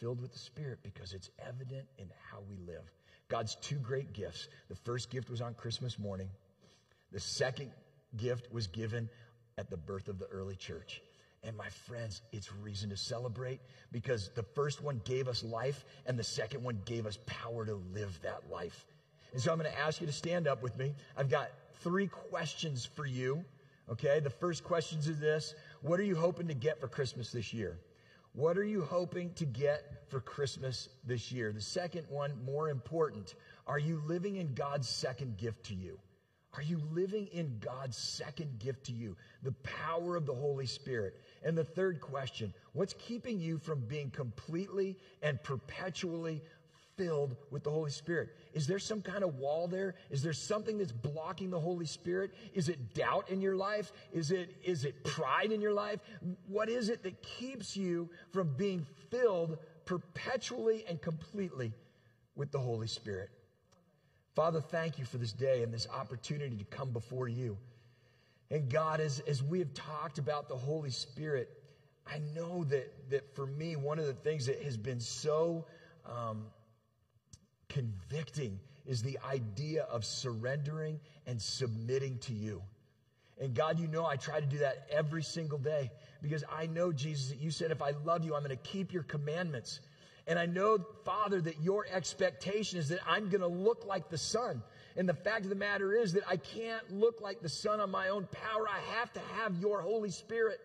filled 0.00 0.20
with 0.20 0.32
the 0.32 0.38
Spirit, 0.38 0.78
because 0.82 1.12
it's 1.12 1.30
evident 1.46 1.86
in 1.98 2.08
how 2.30 2.38
we 2.48 2.56
live. 2.56 2.90
God's 3.28 3.56
two 3.56 3.76
great 3.76 4.12
gifts. 4.12 4.48
The 4.68 4.74
first 4.74 5.10
gift 5.10 5.30
was 5.30 5.40
on 5.40 5.54
Christmas 5.54 5.98
morning, 5.98 6.28
the 7.12 7.20
second 7.20 7.70
gift 8.16 8.52
was 8.52 8.66
given 8.66 9.08
at 9.58 9.70
the 9.70 9.76
birth 9.76 10.08
of 10.08 10.18
the 10.18 10.26
early 10.26 10.56
church. 10.56 11.02
And 11.42 11.56
my 11.56 11.68
friends, 11.86 12.20
it's 12.32 12.52
reason 12.52 12.90
to 12.90 12.96
celebrate 12.96 13.60
because 13.92 14.30
the 14.34 14.42
first 14.42 14.82
one 14.82 15.00
gave 15.04 15.26
us 15.26 15.42
life 15.42 15.84
and 16.06 16.18
the 16.18 16.24
second 16.24 16.62
one 16.62 16.80
gave 16.84 17.06
us 17.06 17.18
power 17.26 17.64
to 17.64 17.74
live 17.74 18.18
that 18.22 18.50
life. 18.50 18.84
And 19.32 19.40
so 19.40 19.50
I'm 19.50 19.58
going 19.58 19.70
to 19.70 19.78
ask 19.78 20.00
you 20.00 20.06
to 20.06 20.12
stand 20.12 20.46
up 20.46 20.62
with 20.62 20.76
me. 20.76 20.94
I've 21.16 21.30
got 21.30 21.50
three 21.80 22.08
questions 22.08 22.84
for 22.84 23.06
you. 23.06 23.44
Okay. 23.90 24.20
The 24.20 24.30
first 24.30 24.64
questions 24.64 25.08
is 25.08 25.18
this. 25.18 25.54
What 25.82 25.98
are 26.00 26.04
you 26.04 26.16
hoping 26.16 26.48
to 26.48 26.54
get 26.54 26.80
for 26.80 26.88
Christmas 26.88 27.32
this 27.32 27.52
year? 27.52 27.78
What 28.32 28.56
are 28.56 28.64
you 28.64 28.82
hoping 28.82 29.32
to 29.34 29.44
get 29.44 30.08
for 30.08 30.20
Christmas 30.20 30.88
this 31.04 31.32
year? 31.32 31.52
The 31.52 31.60
second 31.60 32.06
one, 32.08 32.32
more 32.44 32.68
important, 32.68 33.34
are 33.66 33.78
you 33.78 34.00
living 34.06 34.36
in 34.36 34.54
God's 34.54 34.88
second 34.88 35.36
gift 35.36 35.64
to 35.66 35.74
you? 35.74 35.98
Are 36.54 36.62
you 36.62 36.80
living 36.92 37.28
in 37.28 37.58
God's 37.60 37.96
second 37.96 38.58
gift 38.58 38.84
to 38.86 38.92
you, 38.92 39.16
the 39.42 39.52
power 39.62 40.16
of 40.16 40.26
the 40.26 40.34
Holy 40.34 40.66
Spirit? 40.66 41.14
And 41.44 41.56
the 41.56 41.64
third 41.64 42.00
question, 42.00 42.52
what's 42.72 42.94
keeping 42.98 43.40
you 43.40 43.58
from 43.58 43.80
being 43.86 44.10
completely 44.10 44.96
and 45.22 45.42
perpetually 45.42 46.42
filled 46.96 47.36
with 47.50 47.62
the 47.62 47.70
Holy 47.70 47.90
Spirit? 47.90 48.30
Is 48.52 48.66
there 48.66 48.78
some 48.78 49.00
kind 49.02 49.22
of 49.22 49.36
wall 49.36 49.68
there? 49.68 49.94
Is 50.10 50.22
there 50.22 50.32
something 50.32 50.78
that's 50.78 50.92
blocking 50.92 51.50
the 51.50 51.60
Holy 51.60 51.86
Spirit? 51.86 52.32
Is 52.52 52.68
it 52.68 52.94
doubt 52.94 53.30
in 53.30 53.40
your 53.40 53.54
life? 53.54 53.92
Is 54.12 54.30
it, 54.30 54.56
is 54.64 54.84
it 54.84 55.04
pride 55.04 55.52
in 55.52 55.60
your 55.60 55.72
life? 55.72 56.00
What 56.46 56.68
is 56.68 56.88
it 56.88 57.02
that 57.04 57.22
keeps 57.22 57.76
you 57.76 58.10
from 58.32 58.54
being 58.56 58.86
filled 59.10 59.58
perpetually 59.84 60.84
and 60.88 61.00
completely 61.00 61.72
with 62.34 62.50
the 62.50 62.58
Holy 62.58 62.88
Spirit? 62.88 63.30
Father, 64.34 64.60
thank 64.60 64.98
you 64.98 65.04
for 65.04 65.18
this 65.18 65.32
day 65.32 65.62
and 65.62 65.72
this 65.72 65.86
opportunity 65.88 66.56
to 66.56 66.64
come 66.64 66.90
before 66.90 67.28
you. 67.28 67.56
And 68.50 68.68
God, 68.68 69.00
as, 69.00 69.20
as 69.20 69.42
we 69.42 69.60
have 69.60 69.72
talked 69.74 70.18
about 70.18 70.48
the 70.48 70.56
Holy 70.56 70.90
Spirit, 70.90 71.48
I 72.06 72.18
know 72.34 72.64
that, 72.64 73.10
that 73.10 73.34
for 73.36 73.46
me, 73.46 73.76
one 73.76 73.98
of 73.98 74.06
the 74.06 74.14
things 74.14 74.46
that 74.46 74.62
has 74.62 74.76
been 74.76 74.98
so 74.98 75.66
um, 76.04 76.46
convicting 77.70 78.60
is 78.86 79.02
the 79.02 79.18
idea 79.26 79.84
of 79.84 80.04
surrendering 80.04 81.00
and 81.26 81.40
submitting 81.40 82.18
to 82.18 82.34
you. 82.34 82.62
And 83.40 83.54
God, 83.54 83.80
you 83.80 83.86
know, 83.86 84.04
I 84.04 84.16
try 84.16 84.38
to 84.38 84.46
do 84.46 84.58
that 84.58 84.86
every 84.90 85.22
single 85.22 85.58
day 85.58 85.90
because 86.20 86.44
I 86.52 86.66
know, 86.66 86.92
Jesus, 86.92 87.30
that 87.30 87.40
you 87.40 87.50
said, 87.50 87.70
if 87.70 87.80
I 87.80 87.92
love 88.04 88.24
you, 88.24 88.34
I'm 88.34 88.44
going 88.44 88.56
to 88.56 88.62
keep 88.70 88.92
your 88.92 89.02
commandments. 89.02 89.80
And 90.26 90.38
I 90.38 90.44
know, 90.44 90.78
Father, 91.04 91.40
that 91.40 91.62
your 91.62 91.86
expectation 91.90 92.78
is 92.78 92.88
that 92.90 93.00
I'm 93.08 93.30
going 93.30 93.40
to 93.40 93.48
look 93.48 93.86
like 93.86 94.10
the 94.10 94.18
Son. 94.18 94.62
And 94.96 95.08
the 95.08 95.14
fact 95.14 95.44
of 95.44 95.48
the 95.48 95.56
matter 95.56 95.94
is 95.94 96.12
that 96.12 96.24
I 96.28 96.36
can't 96.36 96.92
look 96.92 97.22
like 97.22 97.40
the 97.40 97.48
Son 97.48 97.80
on 97.80 97.90
my 97.90 98.10
own 98.10 98.28
power. 98.30 98.68
I 98.68 98.98
have 98.98 99.12
to 99.14 99.20
have 99.38 99.56
your 99.56 99.80
Holy 99.80 100.10
Spirit 100.10 100.58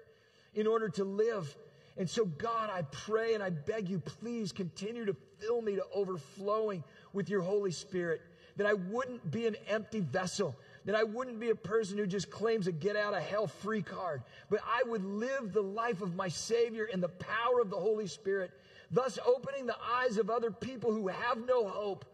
in 0.53 0.67
order 0.67 0.89
to 0.89 1.05
live. 1.05 1.55
And 1.97 2.09
so, 2.09 2.25
God, 2.25 2.69
I 2.69 2.81
pray 2.81 3.35
and 3.35 3.41
I 3.41 3.51
beg 3.51 3.87
you, 3.89 3.99
please 3.99 4.51
continue 4.51 5.05
to 5.05 5.15
fill 5.39 5.61
me 5.61 5.75
to 5.75 5.83
overflowing 5.93 6.83
with 7.15 7.29
your 7.29 7.41
Holy 7.41 7.71
Spirit, 7.71 8.21
that 8.57 8.67
I 8.67 8.73
wouldn't 8.73 9.31
be 9.31 9.47
an 9.47 9.55
empty 9.67 10.01
vessel, 10.01 10.55
that 10.85 10.95
I 10.95 11.03
wouldn't 11.03 11.39
be 11.39 11.49
a 11.49 11.55
person 11.55 11.97
who 11.97 12.05
just 12.05 12.29
claims 12.29 12.67
a 12.67 12.71
get 12.71 12.95
out 12.95 13.13
of 13.13 13.23
hell 13.23 13.47
free 13.47 13.81
card, 13.81 14.21
but 14.49 14.59
I 14.65 14.87
would 14.87 15.03
live 15.03 15.51
the 15.51 15.63
life 15.63 16.01
of 16.01 16.15
my 16.15 16.27
Savior 16.27 16.85
in 16.85 17.01
the 17.01 17.09
power 17.09 17.59
of 17.61 17.69
the 17.69 17.77
Holy 17.77 18.07
Spirit 18.07 18.51
thus 18.91 19.19
opening 19.25 19.65
the 19.65 19.77
eyes 19.97 20.17
of 20.17 20.29
other 20.29 20.51
people 20.51 20.93
who 20.93 21.07
have 21.07 21.45
no 21.45 21.67
hope 21.67 22.05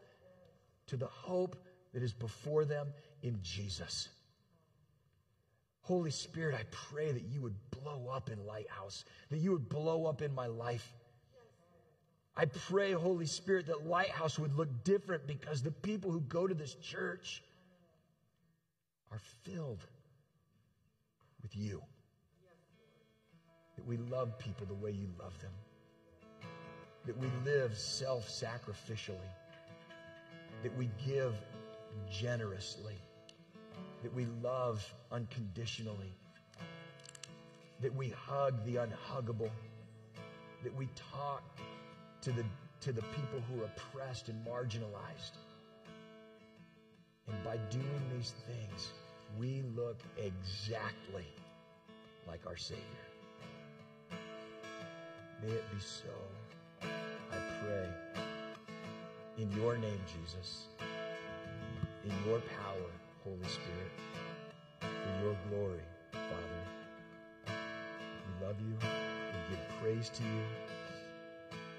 to 0.87 0.97
the 0.97 1.07
hope 1.07 1.55
that 1.93 2.03
is 2.03 2.13
before 2.13 2.65
them 2.65 2.87
in 3.21 3.39
Jesus. 3.41 4.09
Holy 5.81 6.11
Spirit, 6.11 6.55
I 6.55 6.63
pray 6.71 7.11
that 7.11 7.23
you 7.23 7.41
would 7.41 7.55
blow 7.71 8.09
up 8.13 8.29
in 8.29 8.45
Lighthouse, 8.45 9.03
that 9.29 9.39
you 9.39 9.51
would 9.51 9.67
blow 9.67 10.05
up 10.05 10.21
in 10.21 10.33
my 10.33 10.47
life. 10.47 10.93
I 12.41 12.45
pray, 12.45 12.91
Holy 12.91 13.27
Spirit, 13.27 13.67
that 13.67 13.85
Lighthouse 13.85 14.39
would 14.39 14.57
look 14.57 14.83
different 14.83 15.27
because 15.27 15.61
the 15.61 15.69
people 15.69 16.09
who 16.09 16.21
go 16.21 16.47
to 16.47 16.55
this 16.55 16.73
church 16.73 17.43
are 19.11 19.19
filled 19.43 19.85
with 21.43 21.55
you. 21.55 21.83
That 23.75 23.85
we 23.85 23.97
love 23.97 24.39
people 24.39 24.65
the 24.65 24.73
way 24.73 24.89
you 24.89 25.07
love 25.19 25.39
them. 25.39 25.51
That 27.05 27.15
we 27.15 27.27
live 27.45 27.77
self 27.77 28.27
sacrificially. 28.27 29.19
That 30.63 30.75
we 30.75 30.89
give 31.05 31.35
generously. 32.11 32.95
That 34.01 34.15
we 34.15 34.25
love 34.41 34.83
unconditionally. 35.11 36.15
That 37.81 37.93
we 37.93 38.09
hug 38.09 38.65
the 38.65 38.77
unhuggable. 38.77 39.51
That 40.63 40.75
we 40.75 40.89
talk 41.13 41.43
to 42.21 42.31
the, 42.31 42.43
to 42.81 42.91
the 42.91 43.01
people 43.01 43.41
who 43.49 43.61
are 43.61 43.65
oppressed 43.65 44.29
and 44.29 44.45
marginalized. 44.45 45.37
And 47.27 47.43
by 47.43 47.57
doing 47.69 48.03
these 48.15 48.33
things, 48.47 48.89
we 49.37 49.63
look 49.75 49.99
exactly 50.17 51.25
like 52.27 52.45
our 52.45 52.57
Savior. 52.57 52.83
May 55.41 55.53
it 55.53 55.63
be 55.71 55.79
so. 55.79 56.09
I 56.81 57.37
pray 57.63 57.87
in 59.37 59.51
your 59.53 59.77
name, 59.77 59.99
Jesus, 60.05 60.65
in 62.03 62.11
your 62.27 62.39
power, 62.39 62.91
Holy 63.23 63.37
Spirit, 63.47 63.91
for 64.79 65.25
your 65.25 65.35
glory, 65.49 65.81
Father. 66.11 66.63
We 68.11 68.45
love 68.45 68.55
you. 68.59 68.75
We 68.77 69.55
give 69.55 69.81
praise 69.81 70.09
to 70.09 70.23
you. 70.23 70.70